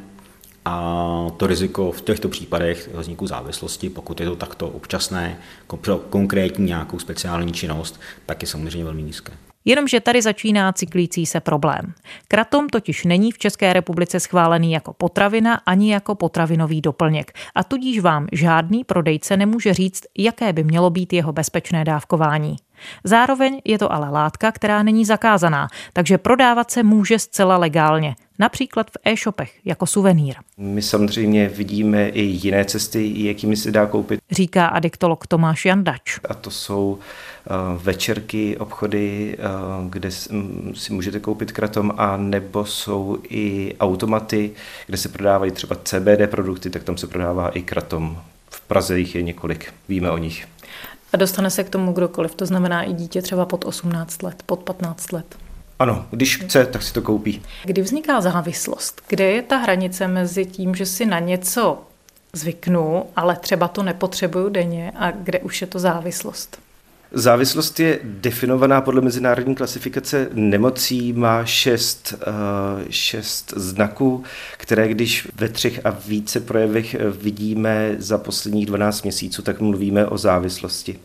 a 0.66 1.28
to 1.38 1.48
riziko 1.48 1.92
v 1.92 2.01
těchto 2.01 2.30
případech 2.30 2.89
vzniku 2.94 3.28
závislosti, 3.28 3.89
pokud 3.89 4.20
je 4.20 4.25
to 4.25 4.36
takto 4.36 4.68
občasné, 4.68 5.38
pro 5.82 5.98
konkrétní 5.98 6.66
nějakou 6.66 7.00
speciální 7.00 7.54
činnost, 7.54 8.00
tak 8.25 8.42
je 8.42 8.48
samozřejmě 8.48 8.84
velmi 8.84 9.04
nízké. 9.04 9.34
Jenomže 9.66 10.00
tady 10.00 10.22
začíná 10.22 10.74
cyklící 10.74 11.25
se 11.25 11.39
problém. 11.39 11.94
Kratom 12.28 12.70
totiž 12.70 13.06
není 13.06 13.32
v 13.32 13.38
České 13.38 13.74
republice 13.74 14.20
schválený 14.20 14.72
jako 14.72 14.94
potravina 14.94 15.56
ani 15.66 15.94
jako 15.94 16.16
potravinový 16.16 16.82
doplněk 16.82 17.32
a 17.56 17.63
tudíž 17.63 18.00
vám 18.00 18.28
žádný 18.32 18.84
prodejce 18.84 19.38
nemůže 19.38 19.74
říct, 19.74 20.04
jaké 20.18 20.54
by 20.54 20.63
mělo 20.63 20.89
být 20.89 21.13
jeho 21.13 21.34
bezpečné 21.34 21.86
dávkování. 21.86 22.56
Zároveň 23.03 23.62
je 23.65 23.77
to 23.77 23.93
ale 23.93 24.09
látka, 24.09 24.51
která 24.51 24.83
není 24.83 25.05
zakázaná, 25.05 25.67
takže 25.93 26.17
prodávat 26.17 26.71
se 26.71 26.83
může 26.83 27.19
zcela 27.19 27.57
legálně 27.57 28.15
například 28.39 28.88
v 28.91 28.98
e-shopech 29.05 29.59
jako 29.65 29.86
suvenýr. 29.86 30.36
My 30.57 30.81
samozřejmě 30.81 31.50
vidíme 31.50 32.09
i 32.09 32.21
jiné 32.21 32.65
cesty, 32.65 33.24
jakými 33.25 33.57
se 33.57 33.71
dá 33.71 33.86
koupit. 33.86 34.19
Říká 34.31 34.67
adiktolog 34.67 35.27
Tomáš 35.27 35.65
Jandač. 35.65 36.19
A 36.29 36.33
to 36.33 36.51
jsou 36.51 37.00
uh, 37.00 37.81
večerky, 37.83 38.57
obchody, 38.57 39.38
uh, 39.38 39.89
kde 39.89 40.12
si 40.74 40.93
můžete 40.93 41.19
koupit 41.19 41.51
kratom, 41.51 41.93
a 41.98 42.17
nebo 42.17 42.65
jsou 42.65 43.17
i 43.29 43.75
automaty, 43.79 44.51
kde 44.88 44.98
se 44.98 45.09
prodávají 45.09 45.51
třeba 45.51 45.75
CBD 45.83 46.29
produkty, 46.29 46.69
tak 46.69 46.83
tam 46.83 46.98
se 46.98 47.07
prodává 47.07 47.50
i 47.50 47.62
kratom. 47.62 48.21
V 48.50 48.62
Praze 48.62 49.00
jich 49.00 49.15
je 49.15 49.21
několik, 49.21 49.74
víme 49.89 50.12
o 50.12 50.17
nich. 50.17 50.48
A 51.13 51.18
dostane 51.18 51.50
se 51.50 51.63
k 51.63 51.70
tomu 51.70 51.94
kdokoliv, 51.94 52.36
to 52.36 52.46
znamená 52.46 52.84
i 52.84 52.94
dítě 52.94 53.22
třeba 53.22 53.46
pod 53.46 53.66
18 53.66 54.24
let, 54.24 54.44
pod 54.46 54.60
15 54.60 55.12
let. 55.12 55.36
Ano, 55.80 56.06
když 56.12 56.38
chce, 56.38 56.66
tak 56.66 56.84
si 56.84 56.94
to 56.94 57.01
koupí. 57.01 57.42
Kdy 57.63 57.82
vzniká 57.82 58.22
závislost? 58.22 59.01
Kde 59.08 59.24
je 59.24 59.42
ta 59.42 59.58
hranice 59.58 60.08
mezi 60.08 60.46
tím, 60.46 60.75
že 60.75 60.86
si 60.86 61.06
na 61.06 61.20
něco 61.20 61.82
zvyknu, 62.34 63.06
ale 63.16 63.36
třeba 63.36 63.68
to 63.68 63.84
nepotřebuju 63.84 64.50
denně 64.50 64.92
a 64.96 65.12
kde 65.12 65.39
už 65.39 65.62
je 65.62 65.68
to 65.68 65.80
závislost? 65.80 66.60
Závislost 67.12 67.80
je 67.80 68.00
definovaná 68.04 68.82
podle 68.82 69.01
mezinárodní 69.01 69.56
klasifikace 69.56 70.30
nemocí, 70.34 71.13
má 71.13 71.46
šest, 71.46 72.13
uh, 72.13 72.84
šest 72.89 73.54
znaků, 73.56 74.24
které 74.58 74.88
když 74.88 75.28
ve 75.36 75.50
třech 75.50 75.86
a 75.86 75.89
více 75.89 76.39
projevech 76.39 76.96
vidíme 77.22 77.96
za 77.98 78.18
posledních 78.18 78.66
12 78.66 79.04
měsíců, 79.04 79.42
tak 79.42 79.60
mluvíme 79.60 80.06
o 80.06 80.18
závislosti. 80.18 81.00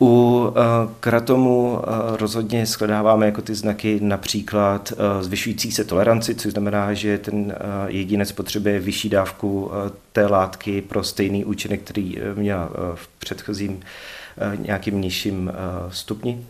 U 0.00 0.06
uh, 0.06 0.54
kratomu 1.00 1.72
uh, 1.72 2.16
rozhodně 2.16 2.66
shledáváme 2.66 3.26
jako 3.26 3.42
ty 3.42 3.54
znaky 3.54 3.98
například 4.02 4.92
zvyšující 5.20 5.72
se 5.72 5.84
toleranci, 5.84 6.34
což 6.34 6.52
znamená, 6.52 6.94
že 6.94 7.18
ten 7.18 7.54
jedinec 7.86 8.32
potřebuje 8.32 8.80
vyšší 8.80 9.08
dávku 9.08 9.70
té 10.12 10.26
látky 10.26 10.82
pro 10.82 11.04
stejný 11.04 11.44
účinek, 11.44 11.80
který 11.82 12.18
měl 12.34 12.70
v 12.94 13.08
předchozím 13.18 13.80
nějakým 14.56 15.00
nižším 15.00 15.52
stupni. 15.88 16.44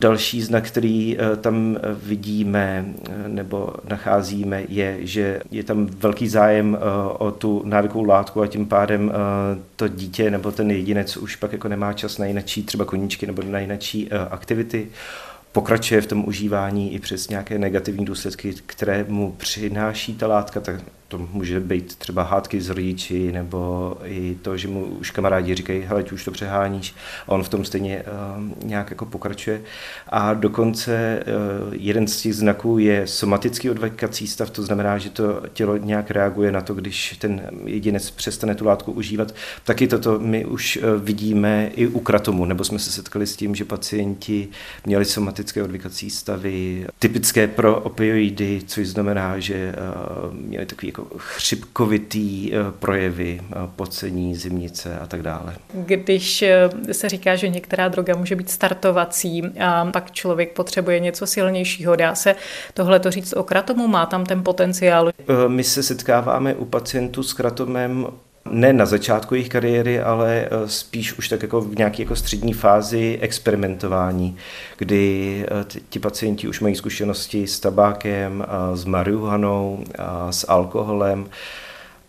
Další 0.00 0.42
znak, 0.42 0.66
který 0.66 1.16
eh, 1.18 1.36
tam 1.36 1.76
eh, 1.76 1.80
vidíme 2.02 2.84
eh, 2.86 3.28
nebo 3.28 3.74
nacházíme, 3.88 4.62
je, 4.68 4.98
že 5.00 5.40
je 5.50 5.64
tam 5.64 5.86
velký 5.86 6.28
zájem 6.28 6.78
o 7.18 7.30
tu 7.30 7.62
návykovou 7.64 8.04
látku 8.04 8.42
a 8.42 8.46
tím 8.46 8.66
pádem 8.66 9.12
to 9.76 9.88
dítě 9.88 10.30
nebo 10.30 10.52
ten 10.52 10.70
jedinec 10.70 11.16
už 11.16 11.36
pak 11.36 11.52
jako 11.52 11.68
nemá 11.68 11.92
čas 11.92 12.18
na 12.18 12.26
jinačí 12.26 12.62
třeba 12.62 12.84
koníčky 12.84 13.26
nebo 13.26 13.42
na 13.42 13.58
jinačí 13.58 14.10
aktivity 14.30 14.88
pokračuje 15.52 16.00
v 16.00 16.06
tom 16.06 16.24
užívání 16.28 16.94
i 16.94 16.98
přes 16.98 17.28
nějaké 17.28 17.58
negativní 17.58 18.04
důsledky, 18.04 18.54
které 18.66 19.04
mu 19.08 19.32
přináší 19.32 20.14
ta 20.14 20.26
látka, 20.26 20.60
tak 20.60 20.80
to 21.08 21.18
může 21.18 21.60
být 21.60 21.94
třeba 21.94 22.22
hádky 22.22 22.60
z 22.60 22.68
rodiči, 22.68 23.32
nebo 23.32 23.96
i 24.04 24.36
to, 24.42 24.56
že 24.56 24.68
mu 24.68 24.84
už 24.84 25.10
kamarádi 25.10 25.54
říkají, 25.54 25.82
hele, 25.82 26.04
už 26.12 26.24
to 26.24 26.30
přeháníš, 26.30 26.94
a 27.26 27.28
on 27.28 27.42
v 27.42 27.48
tom 27.48 27.64
stejně 27.64 28.02
uh, 28.02 28.68
nějak 28.68 28.90
jako 28.90 29.06
pokračuje. 29.06 29.60
A 30.08 30.34
dokonce 30.34 31.22
uh, 31.66 31.74
jeden 31.74 32.06
z 32.06 32.22
těch 32.22 32.34
znaků 32.34 32.78
je 32.78 33.06
somatický 33.06 33.70
odvykací 33.70 34.26
stav, 34.26 34.50
to 34.50 34.62
znamená, 34.62 34.98
že 34.98 35.10
to 35.10 35.42
tělo 35.52 35.76
nějak 35.76 36.10
reaguje 36.10 36.52
na 36.52 36.60
to, 36.60 36.74
když 36.74 37.16
ten 37.18 37.42
jedinec 37.64 38.10
přestane 38.10 38.54
tu 38.54 38.64
látku 38.64 38.92
užívat. 38.92 39.34
Taky 39.64 39.86
toto 39.86 40.18
my 40.18 40.44
už 40.44 40.76
uh, 40.76 41.02
vidíme 41.04 41.70
i 41.74 41.86
u 41.86 42.00
kratomu, 42.00 42.44
nebo 42.44 42.64
jsme 42.64 42.78
se 42.78 42.92
setkali 42.92 43.26
s 43.26 43.36
tím, 43.36 43.54
že 43.54 43.64
pacienti 43.64 44.48
měli 44.86 45.04
somatické 45.04 45.62
odvykací 45.62 46.10
stavy, 46.10 46.86
typické 46.98 47.48
pro 47.48 47.80
opioidy, 47.80 48.62
což 48.66 48.88
znamená, 48.88 49.38
že 49.38 49.74
uh, 50.26 50.34
měli 50.34 50.66
takový 50.66 50.93
jako 50.98 51.18
chřipkovitý 51.18 52.54
eh, 52.54 52.58
projevy, 52.78 53.40
eh, 53.42 53.54
pocení, 53.76 54.36
zimnice 54.36 54.98
a 54.98 55.06
tak 55.06 55.22
dále. 55.22 55.56
Když 55.72 56.42
eh, 56.42 56.70
se 56.92 57.08
říká, 57.08 57.36
že 57.36 57.48
některá 57.48 57.88
droga 57.88 58.16
může 58.16 58.36
být 58.36 58.50
startovací 58.50 59.42
a 59.60 59.84
pak 59.84 60.10
člověk 60.10 60.52
potřebuje 60.52 61.00
něco 61.00 61.26
silnějšího, 61.26 61.96
dá 61.96 62.14
se 62.14 62.36
tohle 62.74 63.00
to 63.00 63.10
říct 63.10 63.32
o 63.32 63.42
kratomu? 63.42 63.88
Má 63.88 64.06
tam 64.06 64.26
ten 64.26 64.42
potenciál? 64.42 65.10
My 65.48 65.64
se 65.64 65.82
setkáváme 65.82 66.54
u 66.54 66.64
pacientů 66.64 67.22
s 67.22 67.32
kratomem 67.32 68.06
ne 68.54 68.72
na 68.72 68.86
začátku 68.86 69.34
jejich 69.34 69.48
kariéry, 69.48 70.00
ale 70.00 70.48
spíš 70.66 71.12
už 71.12 71.28
tak 71.28 71.42
jako 71.42 71.60
v 71.60 71.76
nějaké 71.76 72.02
jako 72.02 72.16
střední 72.16 72.52
fázi 72.52 73.18
experimentování, 73.20 74.36
kdy 74.78 75.46
ti 75.88 75.98
pacienti 75.98 76.48
už 76.48 76.60
mají 76.60 76.74
zkušenosti 76.74 77.46
s 77.46 77.60
tabákem, 77.60 78.46
s 78.74 78.84
marihuanou, 78.84 79.84
s 80.30 80.50
alkoholem 80.50 81.26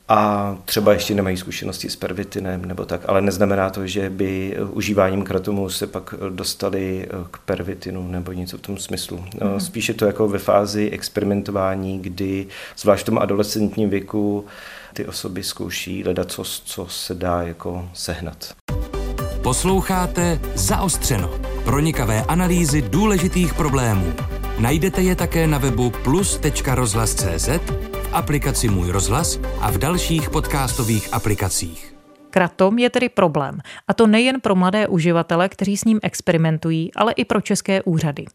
a 0.07 0.57
třeba 0.65 0.93
ještě 0.93 1.15
nemají 1.15 1.37
zkušenosti 1.37 1.89
s 1.89 1.95
pervitinem 1.95 2.65
nebo 2.65 2.85
tak, 2.85 3.01
ale 3.05 3.21
neznamená 3.21 3.69
to, 3.69 3.87
že 3.87 4.09
by 4.09 4.57
užíváním 4.71 5.23
kratomu 5.23 5.69
se 5.69 5.87
pak 5.87 6.13
dostali 6.29 7.07
k 7.31 7.37
pervitinu 7.37 8.07
nebo 8.07 8.31
něco 8.31 8.57
v 8.57 8.61
tom 8.61 8.77
smyslu. 8.77 9.17
Mm. 9.17 9.59
Spíše 9.59 9.93
to 9.93 10.05
jako 10.05 10.27
ve 10.27 10.39
fázi 10.39 10.89
experimentování, 10.89 11.99
kdy 11.99 12.47
zvlášť 12.77 13.03
v 13.03 13.05
tom 13.05 13.17
adolescentním 13.17 13.89
věku 13.89 14.45
ty 14.95 15.05
osoby 15.05 15.43
zkouší 15.43 16.03
hledat, 16.03 16.31
co, 16.31 16.43
co 16.43 16.87
se 16.87 17.15
dá 17.15 17.41
jako 17.41 17.89
sehnat. 17.93 18.55
Posloucháte 19.43 20.39
Zaostřeno. 20.55 21.39
Pronikavé 21.63 22.23
analýzy 22.23 22.81
důležitých 22.81 23.53
problémů. 23.53 24.13
Najdete 24.59 25.01
je 25.01 25.15
také 25.15 25.47
na 25.47 25.57
webu 25.57 25.89
plus.rozhlas.cz, 26.03 27.47
v 27.93 28.09
aplikaci 28.11 28.69
Můj 28.69 28.91
rozhlas 28.91 29.39
a 29.59 29.71
v 29.71 29.77
dalších 29.77 30.29
podcastových 30.29 31.13
aplikacích. 31.13 31.94
Kratom 32.35 32.77
je 32.77 32.89
tedy 32.89 33.09
problém. 33.09 33.59
A 33.87 33.93
to 33.93 34.07
nejen 34.07 34.41
pro 34.41 34.55
mladé 34.55 34.87
uživatele, 34.87 35.49
kteří 35.49 35.77
s 35.77 35.85
ním 35.85 35.99
experimentují, 36.03 36.91
ale 36.95 37.13
i 37.13 37.25
pro 37.25 37.41
české 37.41 37.81
úřady. 37.81 38.25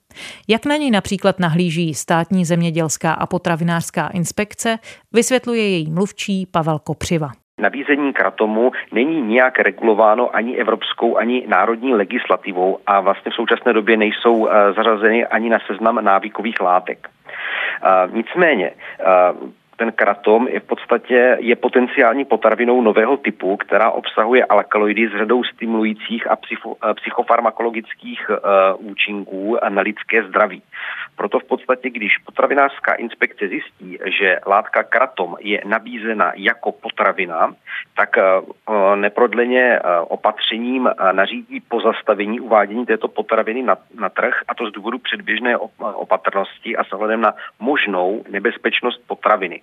Jak 0.49 0.67
na 0.67 0.77
něj 0.77 0.91
například 0.91 1.41
nahlíží 1.41 1.95
státní 1.95 2.45
zemědělská 2.45 3.13
a 3.13 3.27
potravinářská 3.27 4.09
inspekce, 4.15 4.79
vysvětluje 5.13 5.69
její 5.69 5.91
mluvčí 5.91 6.47
Pavel 6.47 6.79
Kopřiva. 6.79 7.31
Nabízení 7.59 8.13
kratomu 8.13 8.73
není 8.93 9.21
nijak 9.23 9.59
regulováno 9.59 10.37
ani 10.37 10.57
evropskou, 10.57 11.17
ani 11.17 11.45
národní 11.49 11.95
legislativou 11.95 12.79
a 12.87 13.01
vlastně 13.01 13.33
v 13.33 13.35
současné 13.35 13.73
době 13.73 13.97
nejsou 13.97 14.49
eh, 14.49 14.73
zařazeny 14.73 15.27
ani 15.27 15.51
na 15.51 15.59
seznam 15.67 16.05
návykových 16.05 16.61
látek. 16.61 17.09
Eh, 17.83 18.09
nicméně 18.13 18.71
eh, 18.71 19.05
ten 19.81 19.93
kratom 19.93 20.49
je 20.49 20.61
v 20.61 20.65
podstatě 20.65 21.37
je 21.41 21.57
potenciální 21.57 22.25
potravinou 22.25 22.83
nového 22.83 23.17
typu, 23.17 23.57
která 23.57 23.91
obsahuje 23.91 24.45
alkaloidy 24.45 25.09
s 25.09 25.19
řadou 25.19 25.45
stimulujících 25.45 26.31
a 26.31 26.37
psycho, 26.37 26.77
psychofarmakologických 26.95 28.31
uh, 28.31 28.37
účinků 28.91 29.57
na 29.69 29.83
lidské 29.83 30.23
zdraví. 30.23 30.63
Proto 31.17 31.39
v 31.39 31.45
podstatě, 31.45 31.91
když 31.91 32.19
potravinářská 32.19 32.93
inspekce 32.95 33.49
zjistí, 33.49 33.99
že 34.19 34.39
látka 34.47 34.83
kratom 34.83 35.37
je 35.41 35.63
nabízena 35.65 36.33
jako 36.37 36.73
potravina, 36.73 37.55
tak 37.97 38.17
uh, 38.17 38.97
neprodleně 38.97 39.81
uh, 39.81 39.91
opatřením 40.09 40.91
nařídí 41.13 41.61
pozastavení 41.61 42.41
uvádění 42.41 42.87
této 42.87 43.09
potraviny 43.09 43.63
na, 43.63 43.77
na 44.01 44.09
trh, 44.09 44.35
a 44.49 44.55
to 44.55 44.67
z 44.67 44.73
důvodu 44.73 44.99
předběžné 44.99 45.57
opatrnosti 45.79 46.77
a 46.77 46.85
s 46.85 46.93
ohledem 46.93 47.21
na 47.21 47.35
možnou 47.61 48.25
nebezpečnost 48.31 49.01
potraviny. 49.07 49.63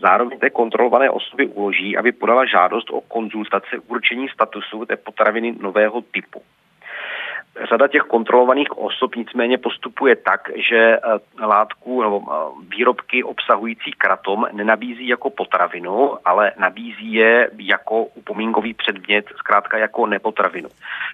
Zároveň 0.00 0.38
té 0.38 0.50
kontrolované 0.50 1.10
osoby 1.10 1.46
uloží, 1.46 1.96
aby 1.96 2.12
podala 2.12 2.46
žádost 2.46 2.90
o 2.90 3.00
konzultaci 3.00 3.78
určení 3.86 4.28
statusu 4.28 4.86
té 4.86 4.96
potraviny 4.96 5.56
nového 5.60 6.00
typu. 6.00 6.42
Řada 7.64 7.88
těch 7.88 8.02
kontrolovaných 8.02 8.78
osob 8.78 9.14
nicméně 9.14 9.58
postupuje 9.58 10.16
tak, 10.16 10.50
že 10.70 10.76
eh, 10.76 11.00
látku 11.46 12.02
nebo 12.02 12.22
eh, 12.22 12.34
výrobky 12.76 13.24
obsahující 13.24 13.90
kratom 13.98 14.46
nenabízí 14.52 15.08
jako 15.08 15.30
potravinu, 15.30 16.14
ale 16.24 16.52
nabízí 16.58 17.12
je 17.12 17.50
jako 17.58 18.04
upomínkový 18.04 18.74
předmět, 18.74 19.26
zkrátka 19.36 19.78
jako 19.78 20.06
nepotravinu. 20.06 20.68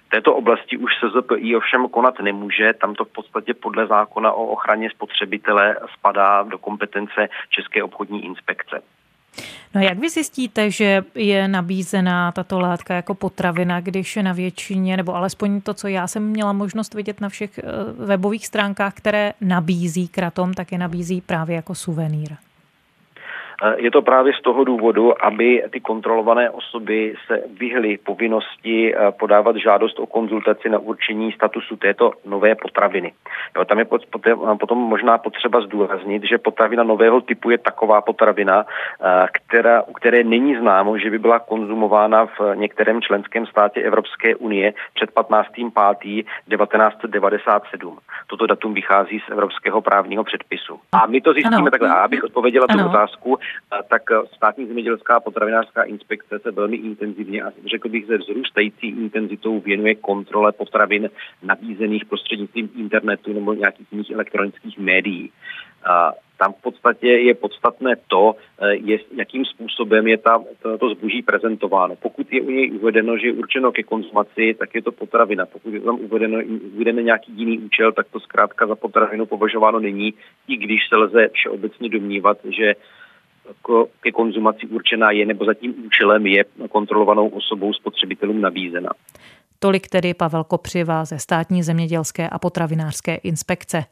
V 0.07 0.09
této 0.09 0.35
oblasti 0.35 0.77
už 0.77 0.91
se 0.99 1.09
ZPI 1.09 1.55
ovšem 1.55 1.89
konat 1.89 2.19
nemůže, 2.19 2.73
tam 2.73 2.95
to 2.95 3.05
v 3.05 3.11
podstatě 3.11 3.53
podle 3.53 3.87
zákona 3.87 4.31
o 4.31 4.45
ochraně 4.45 4.89
spotřebitele 4.89 5.77
spadá 5.93 6.43
do 6.43 6.57
kompetence 6.57 7.29
České 7.49 7.83
obchodní 7.83 8.25
inspekce. 8.25 8.81
No 9.75 9.81
jak 9.81 9.99
vy 9.99 10.09
zjistíte, 10.09 10.71
že 10.71 11.03
je 11.15 11.47
nabízená 11.47 12.31
tato 12.31 12.59
látka 12.59 12.93
jako 12.93 13.15
potravina, 13.15 13.81
když 13.81 14.15
na 14.21 14.33
většině, 14.33 14.97
nebo 14.97 15.15
alespoň 15.15 15.61
to, 15.61 15.73
co 15.73 15.87
já 15.87 16.07
jsem 16.07 16.23
měla 16.23 16.53
možnost 16.53 16.93
vidět 16.93 17.21
na 17.21 17.29
všech 17.29 17.57
eh, 17.59 17.63
webových 18.05 18.47
stránkách, 18.47 18.93
které 18.93 19.33
nabízí 19.41 20.07
kratom, 20.07 20.53
tak 20.53 20.71
je 20.71 20.77
nabízí 20.77 21.21
právě 21.21 21.55
jako 21.55 21.75
suvenýr? 21.75 22.35
Je 23.75 23.91
to 23.91 24.01
právě 24.01 24.33
z 24.33 24.41
toho 24.41 24.63
důvodu, 24.63 25.25
aby 25.25 25.63
ty 25.69 25.79
kontrolované 25.79 26.49
osoby 26.49 27.13
se 27.27 27.43
vyhly 27.59 27.97
povinnosti 27.97 28.95
podávat 29.19 29.55
žádost 29.55 29.99
o 29.99 30.05
konzultaci 30.05 30.69
na 30.69 30.79
určení 30.79 31.31
statusu 31.31 31.75
této 31.75 32.11
nové 32.25 32.55
potraviny. 32.55 33.13
Jo, 33.57 33.65
tam 33.65 33.79
je 33.79 33.85
potom 34.59 34.77
možná 34.77 35.17
potřeba 35.17 35.61
zdůraznit, 35.61 36.23
že 36.23 36.37
potravina 36.37 36.83
nového 36.83 37.21
typu 37.21 37.49
je 37.49 37.57
taková 37.57 38.01
potravina, 38.01 38.65
která, 39.31 39.81
u 39.81 39.93
které 39.93 40.23
není 40.23 40.55
známo, 40.55 40.97
že 40.97 41.09
by 41.09 41.19
byla 41.19 41.39
konzumována 41.39 42.25
v 42.25 42.41
některém 42.55 43.01
členském 43.01 43.45
státě 43.45 43.81
Evropské 43.81 44.35
unie 44.35 44.73
před 44.93 45.11
15.5.1997. 45.11 47.97
Toto 48.27 48.47
datum 48.47 48.73
vychází 48.73 49.19
z 49.19 49.29
evropského 49.31 49.81
právního 49.81 50.23
předpisu. 50.23 50.79
A 50.91 51.07
my 51.07 51.21
to 51.21 51.33
zjistíme 51.33 51.57
ano. 51.57 51.71
takhle. 51.71 51.89
A 51.89 51.93
abych 51.93 52.23
odpověděla 52.23 52.67
tu 52.67 52.85
otázku, 52.85 53.39
tak 53.89 54.01
státní 54.35 54.67
zemědělská 54.67 55.19
potravinářská 55.19 55.83
inspekce 55.83 56.39
se 56.39 56.51
velmi 56.51 56.77
intenzivně 56.77 57.43
a 57.43 57.51
řekl 57.65 57.89
bych 57.89 58.05
se 58.05 58.17
vzrůstající 58.17 58.87
intenzitou 58.87 59.59
věnuje 59.59 59.95
kontrole 59.95 60.51
potravin 60.51 61.09
nabízených 61.43 62.05
prostřednictvím 62.05 62.69
internetu 62.75 63.33
nebo 63.33 63.53
nějakých 63.53 63.87
jiných 63.91 64.11
elektronických 64.11 64.77
médií. 64.77 65.31
Tam 66.37 66.53
v 66.53 66.61
podstatě 66.61 67.07
je 67.07 67.33
podstatné 67.35 67.95
to, 68.07 68.35
eh, 68.61 68.75
je, 68.75 68.99
jakým 69.15 69.45
způsobem 69.45 70.07
je 70.07 70.17
ta, 70.17 70.43
to, 70.61 70.77
to 70.77 70.89
zboží 70.89 71.21
prezentováno. 71.21 71.95
Pokud 71.95 72.33
je 72.33 72.41
u 72.41 72.49
něj 72.49 72.71
uvedeno, 72.71 73.17
že 73.17 73.27
je 73.27 73.33
určeno 73.33 73.71
ke 73.71 73.83
konzumaci, 73.83 74.55
tak 74.59 74.75
je 74.75 74.81
to 74.81 74.91
potravina. 74.91 75.45
Pokud 75.45 75.73
je 75.73 75.79
tam 75.79 75.95
uvedeno, 75.95 76.39
uvedeno 76.75 77.01
nějaký 77.01 77.31
jiný 77.35 77.59
účel, 77.59 77.91
tak 77.91 78.07
to 78.11 78.19
zkrátka 78.19 78.67
za 78.67 78.75
potravinu 78.75 79.25
považováno 79.25 79.79
není, 79.79 80.13
i 80.47 80.57
když 80.57 80.87
se 80.89 80.95
lze 80.95 81.29
všeobecně 81.33 81.89
domnívat, 81.89 82.37
že 82.43 82.65
jako 82.65 82.75
ke 84.01 84.11
konzumaci 84.11 84.67
určená 84.67 85.11
je 85.11 85.25
nebo 85.25 85.45
za 85.45 85.53
tím 85.53 85.73
účelem 85.85 86.25
je 86.25 86.45
kontrolovanou 86.69 87.27
osobou 87.27 87.73
spotřebitelům 87.73 88.41
nabízena. 88.41 88.89
Tolik 89.59 89.87
tedy 89.87 90.13
Pavel 90.13 90.43
Kopřiva 90.43 91.05
ze 91.05 91.19
státní 91.19 91.63
zemědělské 91.63 92.29
a 92.29 92.39
potravinářské 92.39 93.15
inspekce. 93.15 93.85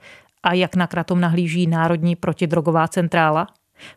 A 0.44 0.54
jak 0.54 0.76
na 0.76 0.88
kratom 0.88 1.22
nahlíží 1.22 1.68
Národní 1.68 2.16
protidrogová 2.16 2.88
centrála? 2.88 3.48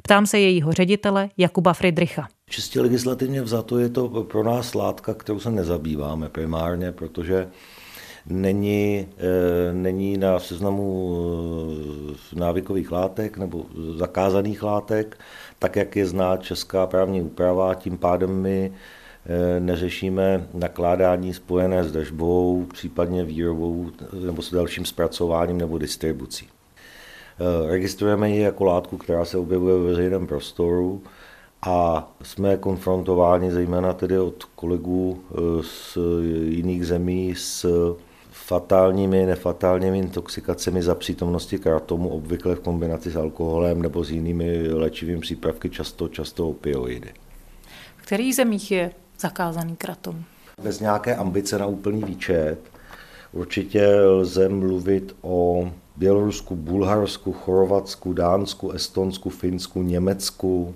Ptám 0.03 0.27
se 0.27 0.39
jejího 0.39 0.73
ředitele 0.73 1.29
Jakuba 1.37 1.73
Friedricha. 1.73 2.29
Čistě 2.51 2.81
legislativně 2.81 3.43
vzato 3.43 3.79
je 3.79 3.89
to 3.89 4.09
pro 4.09 4.43
nás 4.43 4.75
látka, 4.75 5.15
kterou 5.15 5.41
se 5.41 5.51
nezabýváme 5.51 6.29
primárně, 6.29 6.93
protože 6.93 7.49
není, 8.27 9.09
e, 9.19 9.73
není 9.73 10.17
na 10.17 10.39
seznamu 10.39 11.17
e, 12.35 12.39
návykových 12.39 12.93
látek 12.93 13.39
nebo 13.39 13.67
zakázaných 13.97 14.63
látek, 14.63 15.19
tak 15.59 15.77
jak 15.77 15.97
je 15.97 16.07
zná 16.07 16.37
česká 16.37 16.87
právní 16.87 17.23
úprava, 17.23 17.75
tím 17.75 17.99
pádem 17.99 18.31
my 18.31 18.73
e, 19.27 19.61
neřešíme 19.61 20.49
nakládání 20.55 21.35
spojené 21.35 21.85
s 21.85 21.93
držbou, 21.93 22.67
případně 22.73 23.25
výrobou 23.25 23.91
nebo 24.27 24.43
s 24.43 24.51
dalším 24.51 24.85
zpracováním 24.85 25.59
nebo 25.59 25.79
distribucí. 25.79 26.49
Registrujeme 27.67 28.31
ji 28.31 28.41
jako 28.41 28.65
látku, 28.65 28.97
která 28.97 29.25
se 29.25 29.39
objevuje 29.39 29.79
ve 29.79 29.85
veřejném 29.85 30.27
prostoru 30.27 31.03
a 31.63 32.09
jsme 32.23 32.57
konfrontováni 32.57 33.51
zejména 33.53 33.93
tedy 33.93 34.19
od 34.19 34.45
kolegů 34.45 35.21
z 35.63 35.99
jiných 36.49 36.87
zemí 36.87 37.35
s 37.37 37.67
fatálními, 38.35 39.27
nefatálními 39.27 39.99
intoxikacemi 39.99 40.83
za 40.83 40.95
přítomnosti 40.95 41.59
kratomu, 41.59 42.09
obvykle 42.09 42.55
v 42.55 42.61
kombinaci 42.61 43.11
s 43.11 43.17
alkoholem 43.17 43.83
nebo 43.83 44.05
s 44.05 44.11
jinými 44.11 44.69
léčivými 44.73 45.21
přípravky, 45.21 45.71
často, 45.71 46.09
často 46.09 46.49
opioidy. 46.49 47.13
V 47.97 48.03
kterých 48.03 48.37
zemích 48.37 48.71
je 48.71 48.91
zakázaný 49.21 49.77
kratom? 49.77 50.25
Bez 50.63 50.81
nějaké 50.81 51.17
ambice 51.17 51.59
na 51.59 51.67
úplný 51.67 52.05
výčet 52.05 52.59
určitě 53.33 53.87
lze 54.01 54.49
mluvit 54.49 55.17
o 55.23 55.69
Bělorusku, 55.97 56.57
Bulharsku, 56.57 57.33
Chorvatsku, 57.33 58.13
Dánsku, 58.13 58.71
Estonsku, 58.71 59.31
Finsku, 59.31 59.83
Německu, 59.83 60.75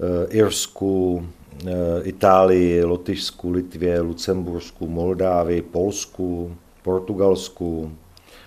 eh, 0.00 0.26
Irsku, 0.30 1.26
eh, 1.66 2.02
Itálii, 2.02 2.84
Lotyšsku, 2.84 3.50
Litvě, 3.50 4.00
Lucembursku, 4.00 4.88
Moldávii, 4.88 5.62
Polsku, 5.62 6.56
Portugalsku, 6.82 7.92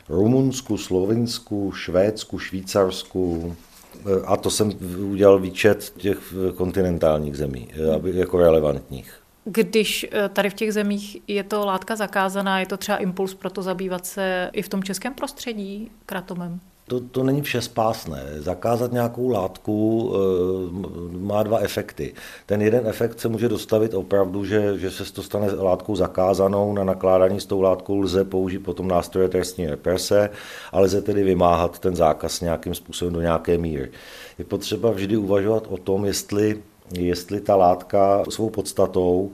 Rumunsku, 0.10 0.78
Slovinsku, 0.78 1.72
Švédsku, 1.72 2.40
Švýcarsku, 2.40 3.56
eh, 3.96 4.26
a 4.26 4.38
to 4.38 4.50
jsem 4.50 4.72
udělal 5.12 5.40
výčet 5.40 5.94
těch 5.98 6.34
kontinentálních 6.56 7.38
zemí, 7.38 7.68
eh, 7.74 7.96
aby, 7.96 8.12
jako 8.16 8.38
relevantních. 8.38 9.24
Když 9.46 10.06
eh, 10.12 10.30
tady 10.30 10.50
v 10.50 10.54
těch 10.54 10.74
zemích 10.74 11.18
je 11.28 11.44
to 11.44 11.66
látka 11.66 11.96
zakázaná, 11.96 12.60
je 12.60 12.66
to 12.66 12.78
třeba 12.78 12.98
impuls 12.98 13.34
pro 13.34 13.50
to 13.50 13.62
zabývat 13.62 14.06
se 14.06 14.50
i 14.54 14.62
v 14.62 14.70
tom 14.70 14.84
českém 14.84 15.14
prostředí 15.14 15.92
kratomem? 16.06 16.60
To, 16.88 17.00
to 17.00 17.24
není 17.24 17.42
vše 17.42 17.62
spásné. 17.62 18.24
Zakázat 18.38 18.92
nějakou 18.92 19.30
látku 19.30 20.12
e, 20.14 21.18
má 21.18 21.44
dva 21.44 21.60
efekty. 21.60 22.14
Ten 22.46 22.62
jeden 22.62 22.88
efekt 22.88 23.20
se 23.20 23.28
může 23.28 23.50
dostavit 23.50 23.94
opravdu, 23.94 24.46
že, 24.46 24.80
že 24.80 24.92
se 24.92 25.14
to 25.14 25.24
stane 25.24 25.54
látkou 25.54 25.96
zakázanou, 25.96 26.74
na 26.74 26.84
nakládání 26.84 27.40
s 27.40 27.46
tou 27.46 27.62
látkou 27.62 28.00
lze 28.00 28.24
použít 28.24 28.60
potom 28.60 28.88
nástroje 28.88 29.30
trestní 29.30 29.68
represe, 29.68 30.30
ale 30.72 30.86
lze 30.86 31.02
tedy 31.02 31.24
vymáhat 31.24 31.80
ten 31.80 31.96
zákaz 31.96 32.42
nějakým 32.42 32.76
způsobem 32.76 33.14
do 33.14 33.22
nějaké 33.22 33.58
míry. 33.58 33.92
Je 34.40 34.46
potřeba 34.46 34.92
vždy 34.92 35.18
uvažovat 35.18 35.68
o 35.70 35.78
tom, 35.78 36.06
jestli, 36.06 36.62
jestli 36.98 37.42
ta 37.42 37.56
látka 37.56 38.24
svou 38.30 38.50
podstatou 38.50 39.32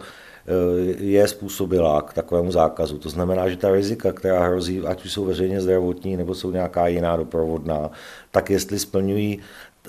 je 1.00 1.28
způsobila 1.28 2.02
k 2.02 2.14
takovému 2.14 2.52
zákazu. 2.52 2.98
To 2.98 3.10
znamená, 3.10 3.50
že 3.50 3.58
ta 3.58 3.72
rizika, 3.72 4.12
která 4.12 4.46
hrozí, 4.46 4.82
ať 4.82 5.06
už 5.06 5.14
jsou 5.14 5.26
veřejně 5.26 5.62
zdravotní 5.62 6.18
nebo 6.18 6.36
jsou 6.36 6.52
nějaká 6.52 6.88
jiná 6.88 7.18
doprovodná, 7.18 7.92
tak 8.32 8.50
jestli 8.50 8.80
splňují 8.80 9.40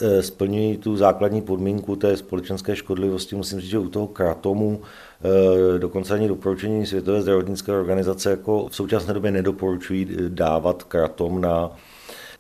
eh, 0.03 0.23
splňují 0.23 0.77
tu 0.77 0.97
základní 0.97 1.43
podmínku 1.43 1.97
té 1.97 2.17
společenské 2.17 2.77
škodlivosti. 2.77 3.37
Musím 3.37 3.61
říct, 3.61 3.71
že 3.71 3.79
u 3.79 3.89
toho 3.89 4.07
kratomu 4.07 4.81
eh, 4.85 5.79
dokonce 5.79 6.15
ani 6.15 6.29
doporučení 6.29 6.87
Světové 6.87 7.23
zdravotnické 7.23 7.73
organizace 7.73 8.31
jako 8.31 8.69
v 8.69 8.77
současné 8.77 9.15
době 9.15 9.31
nedoporučují 9.31 10.09
dávat 10.29 10.83
kratom 10.83 11.41
na 11.41 11.71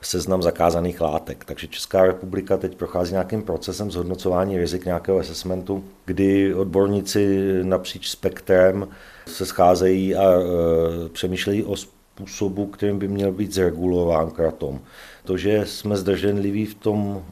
seznam 0.02 0.42
zakázaných 0.42 1.00
látek. 1.00 1.44
Takže 1.44 1.66
Česká 1.66 2.04
republika 2.04 2.56
teď 2.56 2.76
prochází 2.76 3.12
nějakým 3.12 3.42
procesem 3.42 3.90
zhodnocování 3.90 4.58
rizik 4.58 4.84
nějakého 4.84 5.18
assessmentu, 5.18 5.84
kdy 6.04 6.54
odborníci 6.54 7.38
napříč 7.62 8.08
spektrem 8.08 8.88
se 9.26 9.46
scházejí 9.46 10.16
a 10.16 10.22
e, 10.22 11.08
přemýšlejí 11.08 11.64
o 11.64 11.76
způsobu, 11.76 12.66
kterým 12.66 12.98
by 12.98 13.08
měl 13.08 13.32
být 13.32 13.54
zregulován 13.54 14.30
kratom. 14.30 14.80
To, 15.24 15.36
že 15.36 15.66
jsme 15.66 15.96
zdrženliví 15.96 16.66
v 16.66 16.74
tom 16.74 17.22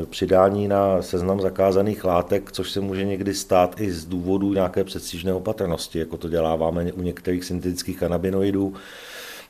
e, 0.00 0.06
přidání 0.06 0.68
na 0.68 1.02
seznam 1.02 1.40
zakázaných 1.40 2.04
látek, 2.04 2.52
což 2.52 2.70
se 2.70 2.80
může 2.80 3.04
někdy 3.04 3.34
stát 3.34 3.80
i 3.80 3.92
z 3.92 4.04
důvodu 4.04 4.54
nějaké 4.54 4.84
předstižné 4.84 5.32
opatrnosti, 5.32 5.98
jako 5.98 6.16
to 6.16 6.28
děláváme 6.28 6.92
u 6.92 7.02
některých 7.02 7.44
syntetických 7.44 7.98
kanabinoidů, 7.98 8.74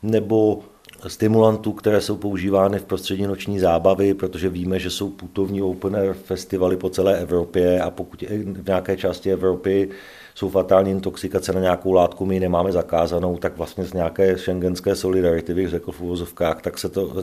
nebo 0.02 0.62
stimulantů, 1.06 1.72
které 1.72 2.00
jsou 2.00 2.16
používány 2.16 2.78
v 2.78 2.84
prostředí 2.84 3.22
noční 3.22 3.58
zábavy, 3.58 4.14
protože 4.14 4.48
víme, 4.48 4.78
že 4.78 4.90
jsou 4.90 5.08
putovní 5.08 5.62
open 5.62 5.96
air 5.96 6.12
festivaly 6.12 6.76
po 6.76 6.90
celé 6.90 7.18
Evropě 7.18 7.80
a 7.80 7.90
pokud 7.90 8.22
v 8.46 8.66
nějaké 8.66 8.96
části 8.96 9.32
Evropy 9.32 9.88
jsou 10.34 10.48
fatální 10.48 10.90
intoxikace 10.90 11.52
na 11.52 11.60
nějakou 11.60 11.92
látku, 11.92 12.26
my 12.26 12.34
ji 12.34 12.40
nemáme 12.40 12.72
zakázanou, 12.72 13.36
tak 13.36 13.56
vlastně 13.56 13.84
z 13.84 13.92
nějaké 13.92 14.38
šengenské 14.38 14.96
solidarity, 14.96 15.54
bych 15.54 15.68
řekl 15.68 15.92
v 15.92 16.00
uvozovkách, 16.00 16.62
tak 16.62 16.78
se 16.78 16.88
to 16.88 17.14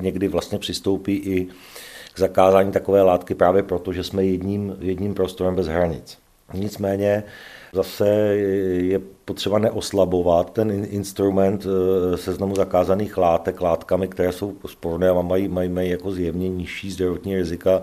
někdy 0.00 0.28
vlastně 0.28 0.58
přistoupí 0.58 1.16
i 1.16 1.48
k 2.14 2.18
zakázání 2.18 2.72
takové 2.72 3.02
látky 3.02 3.34
právě 3.34 3.62
proto, 3.62 3.92
že 3.92 4.04
jsme 4.04 4.24
jedním, 4.24 4.76
jedním 4.80 5.14
prostorem 5.14 5.54
bez 5.54 5.66
hranic. 5.66 6.18
Nicméně 6.54 7.22
Zase 7.72 8.08
je 8.76 8.98
potřeba 9.24 9.58
neoslabovat 9.58 10.52
ten 10.52 10.70
instrument 10.70 11.66
eh, 11.66 12.16
seznamu 12.16 12.54
zakázaných 12.54 13.16
látek 13.16 13.60
látkami, 13.60 14.08
které 14.08 14.32
jsou 14.32 14.56
sporné 14.66 15.08
a 15.08 15.22
mají, 15.22 15.48
mají, 15.48 15.68
mají 15.68 15.90
jako 15.90 16.12
zjevně 16.12 16.48
nižší 16.48 16.90
zdravotní 16.90 17.36
rizika 17.36 17.82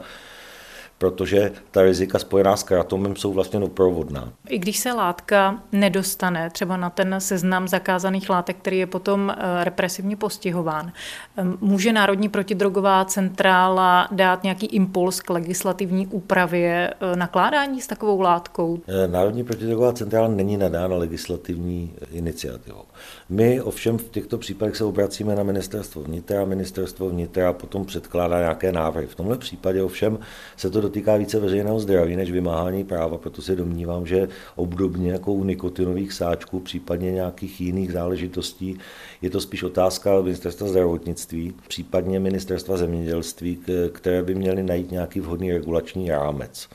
protože 1.03 1.51
ta 1.71 1.81
rizika 1.81 2.19
spojená 2.19 2.57
s 2.57 2.63
kratomem 2.63 3.15
jsou 3.15 3.33
vlastně 3.33 3.59
doprovodná. 3.59 4.33
I 4.49 4.59
když 4.59 4.79
se 4.79 4.93
látka 4.93 5.59
nedostane 5.71 6.49
třeba 6.49 6.77
na 6.77 6.89
ten 6.89 7.15
seznam 7.19 7.67
zakázaných 7.67 8.29
látek, 8.29 8.57
který 8.57 8.77
je 8.77 8.87
potom 8.87 9.29
eh, 9.29 9.63
represivně 9.63 10.15
postihován, 10.15 10.91
ehm, 11.37 11.57
může 11.61 11.93
Národní 11.93 12.29
protidrogová 12.29 13.05
centrála 13.05 14.07
dát 14.11 14.43
nějaký 14.43 14.65
impuls 14.65 15.21
k 15.21 15.29
legislativní 15.29 16.07
úpravě 16.07 16.93
eh, 16.93 17.15
nakládání 17.15 17.81
s 17.81 17.87
takovou 17.87 18.21
látkou? 18.21 18.79
Eh, 18.87 19.07
Národní 19.07 19.43
protidrogová 19.43 19.93
centrála 19.93 20.27
není 20.27 20.57
nadána 20.57 20.95
legislativní 20.95 21.93
iniciativou. 22.11 22.83
My 23.29 23.61
ovšem 23.61 23.97
v 23.97 24.09
těchto 24.09 24.37
případech 24.37 24.75
se 24.75 24.83
obracíme 24.83 25.35
na 25.35 25.43
ministerstvo 25.43 26.01
vnitra, 26.03 26.45
ministerstvo 26.45 27.09
vnitra 27.09 27.53
potom 27.53 27.85
předkládá 27.85 28.39
nějaké 28.39 28.71
návrhy. 28.71 29.07
V 29.07 29.15
tomhle 29.15 29.37
případě 29.37 29.83
ovšem 29.83 30.19
se 30.57 30.69
to 30.69 30.81
dotýká 30.93 31.17
více 31.17 31.39
veřejného 31.39 31.79
zdraví 31.79 32.15
než 32.15 32.31
vymáhání 32.31 32.83
práva, 32.83 33.17
proto 33.17 33.41
si 33.41 33.55
domnívám, 33.55 34.05
že 34.05 34.27
obdobně 34.55 35.11
jako 35.11 35.33
u 35.33 35.43
nikotinových 35.43 36.13
sáčků, 36.13 36.59
případně 36.59 37.11
nějakých 37.11 37.61
jiných 37.61 37.91
záležitostí, 37.91 38.77
je 39.21 39.29
to 39.29 39.41
spíš 39.41 39.63
otázka 39.63 40.21
ministerstva 40.21 40.67
zdravotnictví, 40.67 41.53
případně 41.67 42.19
ministerstva 42.19 42.77
zemědělství, 42.77 43.59
které 43.91 44.23
by 44.23 44.35
měly 44.35 44.63
najít 44.63 44.91
nějaký 44.91 45.19
vhodný 45.19 45.51
regulační 45.51 46.09
rámec. 46.09 46.69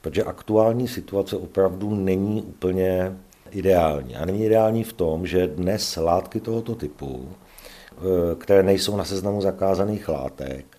Protože 0.00 0.24
aktuální 0.24 0.88
situace 0.88 1.36
opravdu 1.36 1.94
není 1.94 2.42
úplně 2.42 3.16
ideální. 3.50 4.16
A 4.16 4.24
není 4.24 4.44
ideální 4.44 4.84
v 4.84 4.92
tom, 4.92 5.26
že 5.26 5.46
dnes 5.46 5.96
látky 5.96 6.40
tohoto 6.40 6.74
typu, 6.74 7.28
eh, 7.28 8.34
které 8.38 8.62
nejsou 8.62 8.96
na 8.96 9.04
seznamu 9.04 9.40
zakázaných 9.40 10.08
látek, 10.08 10.73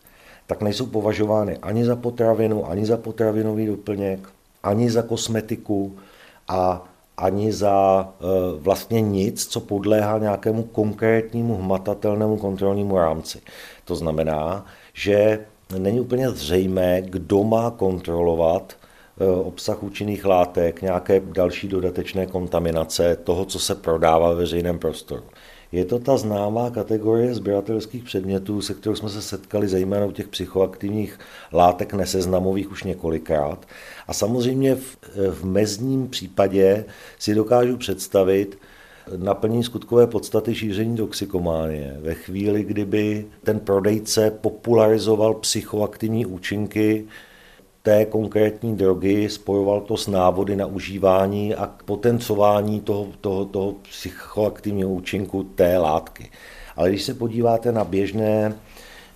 tak 0.48 0.62
nejsou 0.62 0.86
považovány 0.86 1.58
ani 1.58 1.86
za 1.86 1.96
potravinu, 1.96 2.70
ani 2.70 2.86
za 2.86 2.98
potravinový 2.98 3.66
doplněk, 3.66 4.30
ani 4.64 4.92
za 4.92 5.02
kosmetiku 5.02 5.96
a 6.48 6.86
ani 7.18 7.54
za 7.54 8.08
e, 8.10 8.26
vlastně 8.60 9.02
nic, 9.02 9.48
co 9.48 9.60
podléhá 9.60 10.18
nějakému 10.18 10.64
konkrétnímu 10.64 11.56
hmatatelnému 11.56 12.38
kontrolnímu 12.38 12.98
rámci. 12.98 13.42
To 13.86 13.96
znamená, 13.96 14.66
že 14.94 15.46
není 15.80 16.00
úplně 16.00 16.30
zřejmé, 16.30 17.02
kdo 17.02 17.44
má 17.44 17.72
kontrolovat 17.72 18.74
e, 19.20 19.26
obsah 19.28 19.84
účinných 19.84 20.26
látek, 20.26 20.82
nějaké 20.82 21.20
další 21.20 21.68
dodatečné 21.68 22.26
kontaminace 22.26 23.16
toho, 23.16 23.46
co 23.46 23.60
se 23.60 23.76
prodává 23.76 24.30
ve 24.30 24.36
veřejném 24.36 24.80
prostoru. 24.80 25.24
Je 25.72 25.86
to 25.86 26.00
ta 26.00 26.18
známá 26.18 26.70
kategorie 26.70 27.36
sběratelských 27.36 28.04
předmětů, 28.04 28.62
se 28.62 28.74
kterou 28.74 28.96
jsme 28.96 29.10
se 29.10 29.22
setkali 29.22 29.68
zejména 29.68 30.06
u 30.06 30.12
těch 30.12 30.28
psychoaktivních 30.28 31.20
látek 31.54 31.94
neseznamových 31.94 32.72
už 32.72 32.84
několikrát. 32.84 33.66
A 34.08 34.14
samozřejmě 34.14 34.76
v, 34.76 34.98
v 35.32 35.44
mezním 35.46 36.08
případě 36.10 36.86
si 37.20 37.36
dokážu 37.36 37.78
představit, 37.78 38.58
naplnění 39.18 39.64
skutkové 39.64 40.08
podstaty 40.08 40.56
šíření 40.56 40.98
toxikománie. 40.98 41.98
Ve 42.00 42.14
chvíli, 42.14 42.64
kdyby 42.64 43.26
ten 43.44 43.60
prodejce 43.60 44.32
popularizoval 44.32 45.34
psychoaktivní 45.34 46.26
účinky 46.26 47.06
té 47.86 48.06
konkrétní 48.06 48.76
drogy, 48.76 49.30
spojoval 49.30 49.82
to 49.82 49.98
s 49.98 50.08
návody 50.08 50.56
na 50.56 50.66
užívání 50.66 51.56
a 51.56 51.70
potencování 51.86 52.80
toho, 52.80 53.08
toho, 53.22 53.46
toho 53.46 53.76
psychoaktivního 53.90 54.90
účinku 54.90 55.44
té 55.44 55.78
látky. 55.78 56.30
Ale 56.76 56.90
když 56.90 57.04
se 57.04 57.14
podíváte 57.14 57.72
na 57.72 57.84
běžné, 57.84 58.56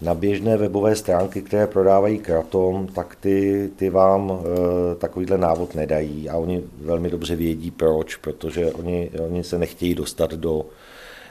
na 0.01 0.13
běžné 0.13 0.57
webové 0.57 0.95
stránky, 0.95 1.41
které 1.41 1.67
prodávají 1.67 2.19
kratom, 2.19 2.87
tak 2.87 3.15
ty, 3.15 3.69
ty 3.75 3.89
vám 3.89 4.31
e, 4.31 4.95
takovýhle 4.95 5.37
návod 5.37 5.75
nedají 5.75 6.29
a 6.29 6.37
oni 6.37 6.63
velmi 6.81 7.09
dobře 7.09 7.35
vědí 7.35 7.71
proč, 7.71 8.15
protože 8.15 8.71
oni, 8.71 9.09
oni 9.19 9.43
se 9.43 9.57
nechtějí 9.57 9.95
dostat 9.95 10.33
do, 10.33 10.65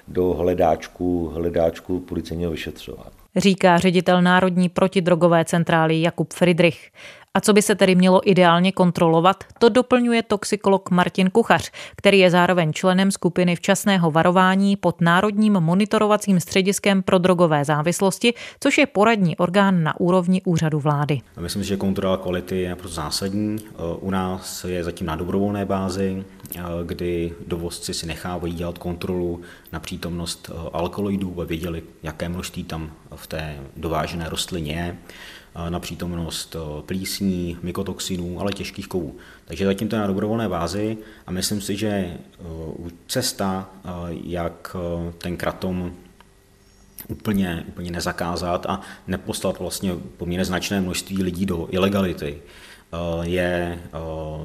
do 0.08 0.24
hledáčku, 0.34 1.28
hledáčku 1.34 2.00
policejního 2.00 2.50
vyšetřování. 2.50 3.18
Říká 3.36 3.78
ředitel 3.78 4.22
Národní 4.22 4.68
protidrogové 4.68 5.44
centrály 5.44 6.00
Jakub 6.00 6.32
Friedrich. 6.32 6.90
A 7.34 7.40
co 7.40 7.52
by 7.52 7.62
se 7.62 7.74
tedy 7.74 7.94
mělo 7.94 8.30
ideálně 8.30 8.72
kontrolovat, 8.72 9.44
to 9.58 9.68
doplňuje 9.68 10.22
toxikolog 10.22 10.90
Martin 10.90 11.30
Kuchař, 11.30 11.70
který 11.96 12.18
je 12.18 12.30
zároveň 12.30 12.72
členem 12.72 13.10
skupiny 13.10 13.56
včasného 13.56 14.10
varování 14.10 14.76
pod 14.76 15.00
Národním 15.00 15.52
monitorovacím 15.52 16.40
střediskem 16.40 17.02
pro 17.02 17.18
drogové 17.18 17.64
závislosti, 17.64 18.34
což 18.60 18.78
je 18.78 18.86
poradní 18.86 19.36
orgán 19.36 19.82
na 19.82 20.00
úrovni 20.00 20.42
úřadu 20.44 20.80
vlády. 20.80 21.20
Myslím 21.40 21.62
si, 21.62 21.68
že 21.68 21.76
kontrola 21.76 22.16
kvality 22.16 22.60
je 22.60 22.70
naprosto 22.70 22.94
zásadní. 22.94 23.56
U 24.00 24.10
nás 24.10 24.64
je 24.64 24.84
zatím 24.84 25.06
na 25.06 25.16
dobrovolné 25.16 25.64
bázi, 25.64 26.24
kdy 26.84 27.32
dovozci 27.46 27.94
si 27.94 28.06
nechávají 28.06 28.54
dělat 28.54 28.78
kontrolu 28.78 29.40
na 29.72 29.80
přítomnost 29.80 30.50
alkaloidů, 30.72 31.34
aby 31.36 31.46
věděli, 31.46 31.82
jaké 32.02 32.28
množství 32.28 32.64
tam 32.64 32.90
v 33.14 33.26
té 33.26 33.56
dovážené 33.76 34.28
rostlině 34.28 34.72
je 34.72 34.96
na 35.68 35.80
přítomnost 35.80 36.56
eh, 36.56 36.82
plísní, 36.82 37.58
mykotoxinů, 37.62 38.40
ale 38.40 38.52
těžkých 38.52 38.88
kovů. 38.88 39.16
Takže 39.44 39.64
zatím 39.64 39.88
to 39.88 39.96
je 39.96 40.00
na 40.00 40.06
dobrovolné 40.06 40.48
bázi 40.48 40.98
a 41.26 41.30
myslím 41.30 41.60
si, 41.60 41.76
že 41.76 41.88
eh, 41.88 42.16
cesta, 43.06 43.70
eh, 43.84 43.88
jak 44.24 44.76
ten 45.18 45.36
kratom 45.36 45.92
úplně, 47.08 47.64
úplně 47.68 47.90
nezakázat 47.90 48.66
a 48.66 48.80
neposlat 49.06 49.58
vlastně 49.58 49.92
poměrně 50.16 50.44
značné 50.44 50.80
množství 50.80 51.22
lidí 51.22 51.46
do 51.46 51.68
ilegality, 51.70 52.42
je 53.22 53.78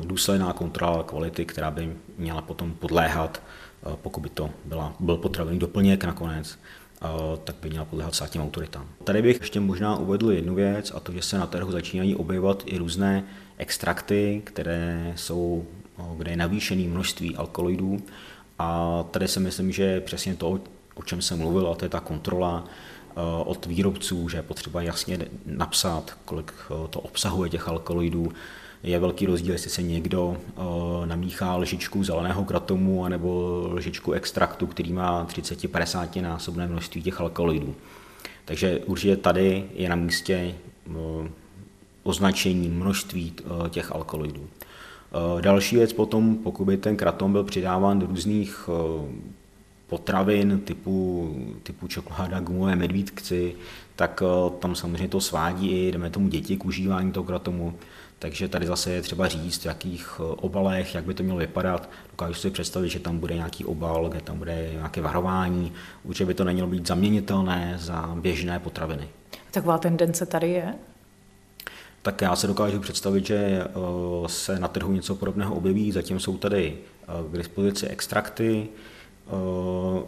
důsledná 0.04 0.54
kontrola 0.54 1.04
kvality, 1.04 1.46
která 1.46 1.72
by 1.72 1.96
měla 2.18 2.42
potom 2.42 2.74
podléhat, 2.74 3.42
pokud 3.96 4.20
by 4.20 4.30
to 4.30 4.50
byla, 4.66 4.96
byl 5.00 5.18
potravený 5.18 5.60
doplněk 5.60 6.04
nakonec, 6.04 6.60
tak 7.44 7.56
by 7.62 7.70
měla 7.70 7.86
podléhat 7.86 8.16
státním 8.16 8.44
autoritám. 8.44 8.88
Tady 9.04 9.22
bych 9.22 9.40
ještě 9.40 9.60
možná 9.60 9.98
uvedl 9.98 10.32
jednu 10.32 10.56
věc, 10.56 10.92
a 10.96 11.00
to, 11.00 11.12
že 11.12 11.22
se 11.22 11.38
na 11.38 11.48
trhu 11.48 11.72
začínají 11.72 12.16
objevovat 12.16 12.64
i 12.66 12.78
různé 12.78 13.24
extrakty, 13.58 14.42
které 14.44 15.14
jsou, 15.16 15.66
kde 16.18 16.32
je 16.32 16.38
navýšené 16.38 16.88
množství 16.88 17.36
alkaloidů. 17.36 17.98
A 18.60 19.04
tady 19.12 19.28
si 19.28 19.40
myslím, 19.40 19.72
že 19.72 20.02
přesně 20.02 20.36
to, 20.36 20.60
o 20.96 21.04
čem 21.04 21.22
jsem 21.22 21.38
mluvil, 21.40 21.68
a 21.72 21.76
to 21.76 21.86
je 21.86 21.90
ta 21.90 22.00
kontrola 22.00 22.66
od 23.46 23.66
výrobců, 23.66 24.30
že 24.30 24.38
je 24.38 24.44
potřeba 24.44 24.82
jasně 24.82 25.20
napsat, 25.46 26.18
kolik 26.26 26.54
to 26.90 27.00
obsahuje 27.00 27.50
těch 27.50 27.68
alkaloidů, 27.68 28.32
je 28.84 29.00
velký 29.00 29.26
rozdíl, 29.26 29.54
jestli 29.54 29.70
se 29.70 29.82
někdo 29.82 30.26
uh, 30.28 31.06
namíchá 31.06 31.56
lžičku 31.56 32.04
zeleného 32.04 32.46
kratomu 32.46 33.06
anebo 33.06 33.62
lžičku 33.74 34.12
extraktu, 34.12 34.68
který 34.68 34.94
má 34.94 35.26
30-50 35.26 36.22
násobné 36.22 36.68
množství 36.68 37.02
těch 37.04 37.22
alkaloidů. 37.22 37.76
Takže 38.46 38.80
určitě 38.86 39.16
tady 39.16 39.66
je 39.74 39.90
na 39.90 39.96
místě 39.96 40.56
uh, 40.86 40.96
označení 42.04 42.70
množství 42.70 43.34
uh, 43.46 43.68
těch 43.68 43.92
alkaloidů. 43.92 44.48
Další 45.42 45.76
věc 45.76 45.94
potom, 45.94 46.36
pokud 46.36 46.66
by 46.66 46.78
ten 46.78 46.98
kratom 46.98 47.32
byl 47.32 47.44
přidáván 47.44 48.00
do 48.00 48.06
různých 48.08 48.70
potravin 49.88 50.60
typu, 50.60 51.30
typu 51.64 51.88
čokoláda, 51.88 52.40
gumové 52.40 52.76
medvídkci, 52.76 53.56
tak 53.96 54.24
tam 54.60 54.76
samozřejmě 54.76 55.08
to 55.08 55.22
svádí 55.22 55.72
i, 55.72 55.92
jdeme 55.92 56.10
tomu 56.10 56.28
děti 56.28 56.58
k 56.58 56.66
užívání 56.66 57.12
toho 57.12 57.24
kratomu. 57.24 57.74
Takže 58.24 58.48
tady 58.48 58.68
zase 58.68 58.92
je 58.92 59.02
třeba 59.02 59.28
říct, 59.28 59.62
v 59.62 59.66
jakých 59.66 60.20
eh, 60.20 60.24
obalech, 60.24 60.96
jak 60.96 61.06
by 61.06 61.14
to 61.14 61.24
mělo 61.24 61.40
vypadat. 61.40 61.90
Dokážu 62.12 62.34
si 62.34 62.50
představit, 62.50 62.90
že 62.90 63.00
tam 63.00 63.20
bude 63.20 63.36
nějaký 63.36 63.66
obal, 63.66 64.10
kde 64.10 64.22
tam 64.22 64.38
bude 64.38 64.70
nějaké 64.72 65.02
varování. 65.02 65.74
Určitě 66.04 66.26
by 66.26 66.34
to 66.34 66.44
nemělo 66.44 66.68
být 66.68 66.88
zaměnitelné 66.88 67.76
za 67.80 68.16
běžné 68.16 68.60
potraviny. 68.60 69.08
Taková 69.52 69.78
tendence 69.78 70.26
tady 70.26 70.50
je? 70.50 70.74
Tak 72.02 72.22
já 72.22 72.36
se 72.36 72.48
dokážu 72.48 72.80
představit, 72.80 73.26
že 73.26 73.36
eh, 73.36 73.70
se 74.28 74.60
na 74.60 74.68
trhu 74.68 74.92
něco 74.92 75.16
podobného 75.16 75.56
objeví. 75.56 75.92
Zatím 75.92 76.20
jsou 76.20 76.38
tady 76.38 76.78
eh, 76.78 77.06
k 77.32 77.38
dispozici 77.38 77.88
extrakty, 77.88 78.68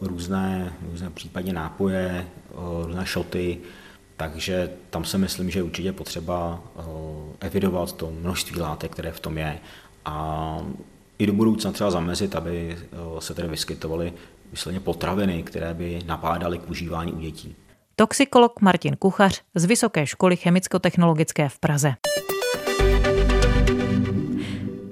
různé, 0.01 0.73
různé 0.91 1.09
případně 1.09 1.53
nápoje, 1.53 2.27
různé 2.85 3.05
šoty, 3.05 3.57
takže 4.17 4.69
tam 4.89 5.05
se 5.05 5.17
myslím, 5.17 5.49
že 5.49 5.59
je 5.59 5.63
určitě 5.63 5.93
potřeba 5.93 6.63
eh, 6.79 6.81
evidovat 7.39 7.93
to 7.93 8.11
množství 8.11 8.59
látek, 8.59 8.91
které 8.91 9.11
v 9.11 9.19
tom 9.19 9.37
je 9.37 9.59
a 10.05 10.57
i 11.17 11.27
do 11.27 11.33
budoucna 11.33 11.71
třeba 11.71 11.91
zamezit, 11.91 12.35
aby 12.35 12.77
eh, 12.77 13.21
se 13.21 13.33
tedy 13.33 13.47
vyskytovaly 13.47 14.13
vysloveně 14.51 14.79
potraviny, 14.79 15.43
které 15.43 15.73
by 15.73 15.99
napádaly 16.05 16.57
k 16.57 16.69
užívání 16.69 17.13
u 17.13 17.19
dětí. 17.19 17.55
Toxikolog 17.95 18.61
Martin 18.61 18.95
Kuchař 18.95 19.41
z 19.55 19.65
Vysoké 19.65 20.07
školy 20.07 20.35
chemicko-technologické 20.35 21.49
v 21.49 21.59
Praze. 21.59 21.95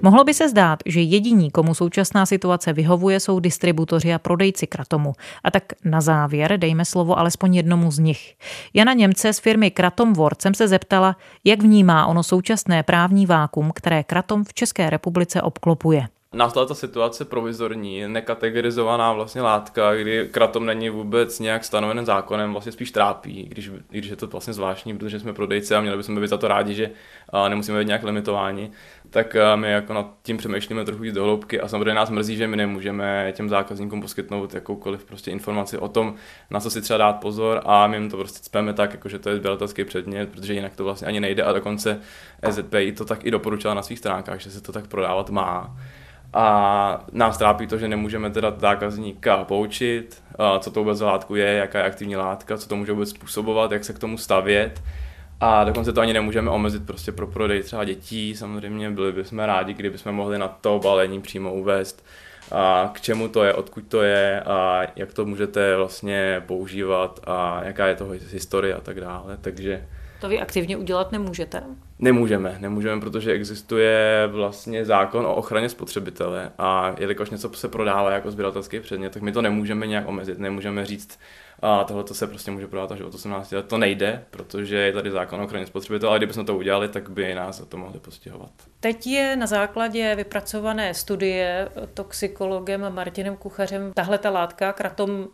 Mohlo 0.04 0.24
by 0.24 0.34
se 0.34 0.48
zdát, 0.48 0.78
že 0.86 1.00
jediní, 1.00 1.50
komu 1.50 1.74
současná 1.74 2.26
situace 2.26 2.72
vyhovuje, 2.72 3.20
jsou 3.20 3.40
distributoři 3.40 4.14
a 4.14 4.18
prodejci 4.18 4.66
kratomu. 4.66 5.12
A 5.44 5.50
tak 5.50 5.64
na 5.84 6.00
závěr 6.00 6.58
dejme 6.58 6.84
slovo 6.84 7.18
alespoň 7.18 7.54
jednomu 7.54 7.90
z 7.90 7.98
nich. 7.98 8.34
Jana 8.74 8.92
Němce 8.92 9.32
z 9.32 9.38
firmy 9.38 9.70
Kratom 9.70 10.12
Word 10.12 10.42
jsem 10.42 10.54
se 10.54 10.68
zeptala, 10.68 11.16
jak 11.44 11.62
vnímá 11.62 12.06
ono 12.06 12.22
současné 12.22 12.82
právní 12.82 13.26
vákum, 13.26 13.72
které 13.74 14.02
kratom 14.02 14.44
v 14.44 14.54
České 14.54 14.90
republice 14.90 15.42
obklopuje 15.42 16.06
nastala 16.34 16.66
ta 16.66 16.74
situace 16.74 17.24
provizorní, 17.24 18.08
nekategorizovaná 18.08 19.12
vlastně 19.12 19.42
látka, 19.42 19.94
kdy 19.94 20.28
kratom 20.30 20.66
není 20.66 20.90
vůbec 20.90 21.40
nějak 21.40 21.64
stanoven 21.64 22.06
zákonem, 22.06 22.52
vlastně 22.52 22.72
spíš 22.72 22.90
trápí, 22.90 23.42
když, 23.42 23.70
když 23.90 24.10
je 24.10 24.16
to 24.16 24.26
vlastně 24.26 24.52
zvláštní, 24.52 24.98
protože 24.98 25.20
jsme 25.20 25.32
prodejci 25.32 25.74
a 25.74 25.80
měli 25.80 25.96
bychom 25.96 26.20
být 26.20 26.28
za 26.28 26.36
to 26.36 26.48
rádi, 26.48 26.74
že 26.74 26.90
nemusíme 27.48 27.78
být 27.78 27.86
nějak 27.86 28.02
limitováni, 28.02 28.70
tak 29.10 29.36
my 29.54 29.70
jako 29.70 29.92
nad 29.92 30.06
tím 30.22 30.36
přemýšlíme 30.36 30.84
trochu 30.84 31.02
víc 31.02 31.14
dohloubky 31.14 31.60
a 31.60 31.68
samozřejmě 31.68 31.94
nás 31.94 32.10
mrzí, 32.10 32.36
že 32.36 32.46
my 32.46 32.56
nemůžeme 32.56 33.32
těm 33.36 33.48
zákazníkům 33.48 34.00
poskytnout 34.00 34.54
jakoukoliv 34.54 35.04
prostě 35.04 35.30
informaci 35.30 35.78
o 35.78 35.88
tom, 35.88 36.14
na 36.50 36.60
co 36.60 36.70
si 36.70 36.80
třeba 36.80 36.98
dát 36.98 37.12
pozor 37.12 37.60
a 37.64 37.86
my 37.86 37.96
jim 37.96 38.10
to 38.10 38.16
prostě 38.16 38.38
cpeme 38.42 38.72
tak, 38.72 38.92
jako 38.92 39.08
že 39.08 39.18
to 39.18 39.28
je 39.28 39.36
sběratelský 39.36 39.84
předmět, 39.84 40.28
protože 40.30 40.54
jinak 40.54 40.76
to 40.76 40.84
vlastně 40.84 41.08
ani 41.08 41.20
nejde 41.20 41.42
a 41.42 41.52
dokonce 41.52 42.00
EZPI 42.42 42.92
to 42.92 43.04
tak 43.04 43.24
i 43.24 43.30
doporučila 43.30 43.74
na 43.74 43.82
svých 43.82 43.98
stránkách, 43.98 44.40
že 44.40 44.50
se 44.50 44.60
to 44.60 44.72
tak 44.72 44.86
prodávat 44.86 45.30
má 45.30 45.76
a 46.34 47.04
nás 47.12 47.38
trápí 47.38 47.66
to, 47.66 47.78
že 47.78 47.88
nemůžeme 47.88 48.30
teda 48.30 48.54
zákazníka 48.56 49.44
poučit, 49.44 50.22
co 50.60 50.70
to 50.70 50.80
vůbec 50.80 50.98
za 50.98 51.06
látku 51.06 51.34
je, 51.34 51.52
jaká 51.52 51.78
je 51.78 51.84
aktivní 51.84 52.16
látka, 52.16 52.56
co 52.56 52.68
to 52.68 52.76
může 52.76 52.92
vůbec 52.92 53.10
způsobovat, 53.10 53.72
jak 53.72 53.84
se 53.84 53.92
k 53.92 53.98
tomu 53.98 54.18
stavět. 54.18 54.82
A 55.40 55.64
dokonce 55.64 55.92
to 55.92 56.00
ani 56.00 56.12
nemůžeme 56.12 56.50
omezit 56.50 56.86
prostě 56.86 57.12
pro 57.12 57.26
prodej 57.26 57.62
třeba 57.62 57.84
dětí. 57.84 58.36
Samozřejmě 58.36 58.90
byli 58.90 59.12
bychom 59.12 59.38
rádi, 59.38 59.74
kdybychom 59.74 60.12
mohli 60.12 60.38
na 60.38 60.48
to 60.48 60.80
balení 60.82 61.20
přímo 61.20 61.54
uvést, 61.54 62.06
a 62.52 62.90
k 62.94 63.00
čemu 63.00 63.28
to 63.28 63.44
je, 63.44 63.54
odkud 63.54 63.84
to 63.88 64.02
je 64.02 64.40
a 64.40 64.82
jak 64.96 65.14
to 65.14 65.24
můžete 65.24 65.76
vlastně 65.76 66.42
používat 66.46 67.20
a 67.26 67.60
jaká 67.64 67.86
je 67.86 67.94
toho 67.94 68.14
historie 68.32 68.74
a 68.74 68.80
tak 68.80 69.00
dále. 69.00 69.36
Takže 69.40 69.86
to 70.20 70.28
vy 70.28 70.40
aktivně 70.40 70.76
udělat 70.76 71.12
nemůžete? 71.12 71.62
Nemůžeme, 71.98 72.56
nemůžeme, 72.60 73.00
protože 73.00 73.32
existuje 73.32 74.28
vlastně 74.32 74.84
zákon 74.84 75.26
o 75.26 75.34
ochraně 75.34 75.68
spotřebitele 75.68 76.52
a 76.58 76.94
jelikož 76.98 77.30
něco 77.30 77.50
se 77.54 77.68
prodává 77.68 78.10
jako 78.10 78.30
sběratelský 78.30 78.80
předmět, 78.80 79.12
tak 79.12 79.22
my 79.22 79.32
to 79.32 79.42
nemůžeme 79.42 79.86
nějak 79.86 80.08
omezit, 80.08 80.38
nemůžeme 80.38 80.86
říct, 80.86 81.18
a 81.62 81.84
tohle 81.84 82.04
to 82.04 82.14
se 82.14 82.26
prostě 82.26 82.50
může 82.50 82.66
prodávat 82.66 82.92
až 82.92 83.00
od 83.00 83.14
18 83.14 83.52
let. 83.52 83.66
To 83.66 83.78
nejde, 83.78 84.24
protože 84.30 84.76
je 84.76 84.92
tady 84.92 85.10
zákon 85.10 85.40
o 85.40 85.44
ochraně 85.44 85.66
spotřebitele, 85.66 86.10
ale 86.10 86.18
kdybychom 86.18 86.46
to 86.46 86.56
udělali, 86.56 86.88
tak 86.88 87.10
by 87.10 87.34
nás 87.34 87.58
za 87.58 87.64
to 87.64 87.76
mohli 87.76 87.98
postihovat. 87.98 88.50
Teď 88.80 89.06
je 89.06 89.36
na 89.36 89.46
základě 89.46 90.14
vypracované 90.14 90.94
studie 90.94 91.68
toxikologem 91.94 92.94
Martinem 92.94 93.36
Kuchařem 93.36 93.92
tahle 93.94 94.18
ta 94.18 94.30
látka, 94.30 94.72
kratom 94.72 95.28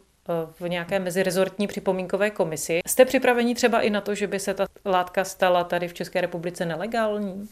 v 0.61 0.69
nějaké 0.69 0.99
mezirezortní 0.99 1.67
připomínkové 1.67 2.31
komisi. 2.31 2.81
Jste 2.87 3.05
připraveni 3.05 3.55
třeba 3.55 3.81
i 3.81 3.91
na 3.91 4.01
to, 4.01 4.15
že 4.15 4.27
by 4.27 4.39
se 4.39 4.55
ta 4.55 4.67
látka 4.87 5.25
stala 5.25 5.65
tady 5.65 5.89
v 5.89 5.95
České 5.95 6.21
republice 6.21 6.67
nelegální? 6.67 7.49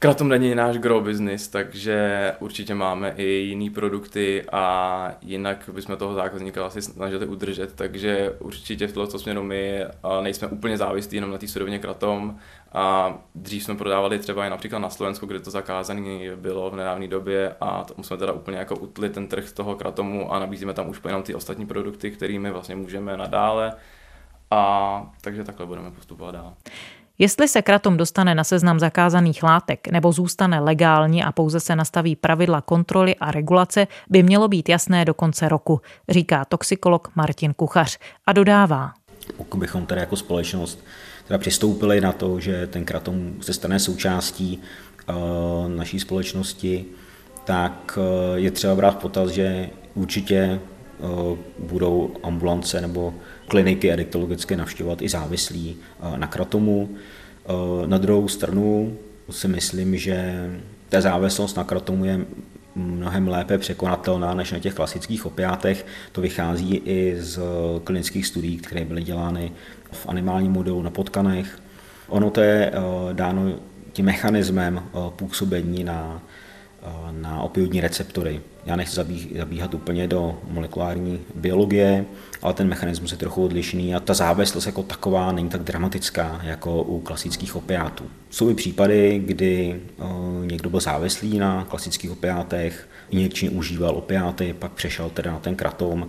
Kratom 0.00 0.28
není 0.28 0.54
náš 0.54 0.78
grow 0.78 1.04
business, 1.04 1.48
takže 1.48 2.32
určitě 2.40 2.74
máme 2.74 3.14
i 3.16 3.24
jiné 3.24 3.70
produkty 3.70 4.44
a 4.52 5.16
jinak 5.22 5.70
bychom 5.72 5.96
toho 5.96 6.14
zákazníka 6.14 6.66
asi 6.66 6.82
snažili 6.82 7.26
udržet, 7.26 7.72
takže 7.74 8.32
určitě 8.38 8.86
v 8.86 8.92
tomto 8.92 9.18
směru 9.18 9.42
my 9.42 9.84
nejsme 10.22 10.48
úplně 10.48 10.78
závislí 10.78 11.16
jenom 11.16 11.30
na 11.30 11.38
té 11.38 11.48
surovině 11.48 11.78
kratom 11.78 12.38
a 12.72 13.14
dřív 13.34 13.64
jsme 13.64 13.74
prodávali 13.74 14.18
třeba 14.18 14.46
i 14.46 14.50
například 14.50 14.78
na 14.78 14.90
Slovensku, 14.90 15.26
kde 15.26 15.40
to 15.40 15.50
zakázané 15.50 16.36
bylo 16.36 16.70
v 16.70 16.76
nedávné 16.76 17.08
době 17.08 17.54
a 17.60 17.84
tam 17.84 18.04
jsme 18.04 18.16
teda 18.16 18.32
úplně 18.32 18.58
jako 18.58 18.76
utli 18.76 19.10
ten 19.10 19.28
trh 19.28 19.48
z 19.48 19.52
toho 19.52 19.76
kratomu 19.76 20.32
a 20.32 20.38
nabízíme 20.38 20.74
tam 20.74 20.88
už 20.88 21.00
jenom 21.06 21.22
ty 21.22 21.34
ostatní 21.34 21.66
produkty, 21.66 22.10
kterými 22.10 22.50
vlastně 22.50 22.76
můžeme 22.76 23.16
nadále 23.16 23.72
a 24.50 25.02
takže 25.20 25.44
takhle 25.44 25.66
budeme 25.66 25.90
postupovat 25.90 26.30
dál. 26.34 26.54
Jestli 27.18 27.48
se 27.48 27.62
kratom 27.62 27.96
dostane 27.96 28.34
na 28.34 28.44
seznam 28.44 28.78
zakázaných 28.78 29.42
látek 29.42 29.88
nebo 29.88 30.12
zůstane 30.12 30.60
legální 30.60 31.24
a 31.24 31.32
pouze 31.32 31.60
se 31.60 31.76
nastaví 31.76 32.16
pravidla 32.16 32.60
kontroly 32.60 33.16
a 33.16 33.30
regulace, 33.30 33.86
by 34.08 34.22
mělo 34.22 34.48
být 34.48 34.68
jasné 34.68 35.04
do 35.04 35.14
konce 35.14 35.48
roku, 35.48 35.80
říká 36.08 36.44
toxikolog 36.44 37.08
Martin 37.14 37.54
Kuchař 37.54 37.98
a 38.26 38.32
dodává. 38.32 38.92
Pokud 39.36 39.58
bychom 39.58 39.86
tedy 39.86 40.00
jako 40.00 40.16
společnost 40.16 40.84
teda 41.28 41.38
přistoupili 41.38 42.00
na 42.00 42.12
to, 42.12 42.40
že 42.40 42.66
ten 42.66 42.84
kratom 42.84 43.34
se 43.40 43.52
stane 43.52 43.78
součástí 43.78 44.58
uh, 45.08 45.14
naší 45.68 46.00
společnosti, 46.00 46.84
tak 47.44 47.98
uh, 47.98 48.36
je 48.38 48.50
třeba 48.50 48.74
brát 48.74 48.98
potaz, 48.98 49.30
že 49.30 49.70
určitě 49.94 50.60
uh, 50.98 51.38
budou 51.58 52.16
ambulance 52.22 52.80
nebo 52.80 53.14
kliniky 53.48 53.92
adiktologické 53.92 54.56
navštěvovat 54.56 55.02
i 55.02 55.08
závislí 55.08 55.76
na 56.16 56.26
kratomu. 56.26 56.88
Na 57.86 57.98
druhou 57.98 58.28
stranu 58.28 58.96
si 59.30 59.48
myslím, 59.48 59.96
že 59.96 60.48
ta 60.88 61.00
závislost 61.00 61.56
na 61.56 61.64
kratomu 61.64 62.04
je 62.04 62.20
mnohem 62.78 63.28
lépe 63.28 63.58
překonatelná 63.58 64.34
než 64.34 64.52
na 64.52 64.58
těch 64.58 64.74
klasických 64.74 65.26
opiátech. 65.26 65.86
To 66.12 66.20
vychází 66.20 66.82
i 66.84 67.16
z 67.18 67.40
klinických 67.84 68.26
studií, 68.26 68.56
které 68.56 68.84
byly 68.84 69.02
dělány 69.02 69.52
v 69.92 70.06
animálním 70.08 70.52
modelu 70.52 70.82
na 70.82 70.90
potkanech. 70.90 71.58
Ono 72.08 72.30
to 72.30 72.40
je 72.40 72.72
dáno 73.12 73.52
tím 73.92 74.06
mechanismem 74.06 74.82
působení 75.16 75.84
na 75.84 76.22
na 77.10 77.42
opioidní 77.42 77.80
receptory. 77.80 78.40
Já 78.66 78.76
nechci 78.76 78.96
zabíhat 79.36 79.74
úplně 79.74 80.08
do 80.08 80.38
molekulární 80.50 81.20
biologie, 81.34 82.04
ale 82.42 82.54
ten 82.54 82.68
mechanismus 82.68 83.12
je 83.12 83.18
trochu 83.18 83.44
odlišný 83.44 83.94
a 83.94 84.00
ta 84.00 84.14
závislost 84.14 84.66
jako 84.66 84.82
taková 84.82 85.32
není 85.32 85.48
tak 85.48 85.62
dramatická 85.62 86.40
jako 86.42 86.82
u 86.82 87.00
klasických 87.00 87.56
opiátů. 87.56 88.04
Jsou 88.30 88.50
i 88.50 88.54
případy, 88.54 89.22
kdy 89.26 89.80
někdo 90.44 90.70
byl 90.70 90.80
závislý 90.80 91.38
na 91.38 91.64
klasických 91.64 92.10
opiátech, 92.10 92.88
injekčně 93.10 93.50
užíval 93.50 93.96
opiáty, 93.96 94.54
pak 94.58 94.72
přešel 94.72 95.10
teda 95.10 95.32
na 95.32 95.38
ten 95.38 95.56
kratom 95.56 96.08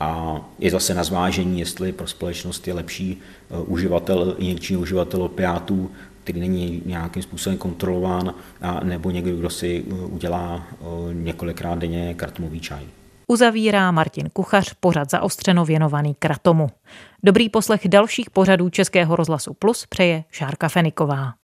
a 0.00 0.40
je 0.58 0.70
zase 0.70 0.94
na 0.94 1.04
zvážení, 1.04 1.60
jestli 1.60 1.92
pro 1.92 2.06
společnost 2.06 2.68
je 2.68 2.74
lepší 2.74 3.20
uživatel, 3.66 4.34
injekční 4.38 4.76
uživatel 4.76 5.22
opiátů 5.22 5.90
který 6.24 6.40
není 6.40 6.82
nějakým 6.86 7.22
způsobem 7.22 7.58
kontrolován, 7.58 8.34
a 8.60 8.80
nebo 8.84 9.10
někdo, 9.10 9.36
kdo 9.36 9.50
si 9.50 9.82
uh, 9.82 10.14
udělá 10.14 10.54
uh, 10.80 11.14
několikrát 11.14 11.78
denně 11.78 12.14
kartomový 12.14 12.60
čaj. 12.60 12.82
Uzavírá 13.28 13.90
Martin 13.90 14.30
Kuchař 14.32 14.74
pořad 14.80 15.10
zaostřeno 15.10 15.64
věnovaný 15.64 16.16
kratomu. 16.18 16.66
Dobrý 17.22 17.48
poslech 17.48 17.88
dalších 17.88 18.30
pořadů 18.30 18.70
Českého 18.70 19.16
rozhlasu 19.16 19.54
Plus 19.54 19.86
přeje 19.86 20.24
Šárka 20.30 20.68
Feniková. 20.68 21.34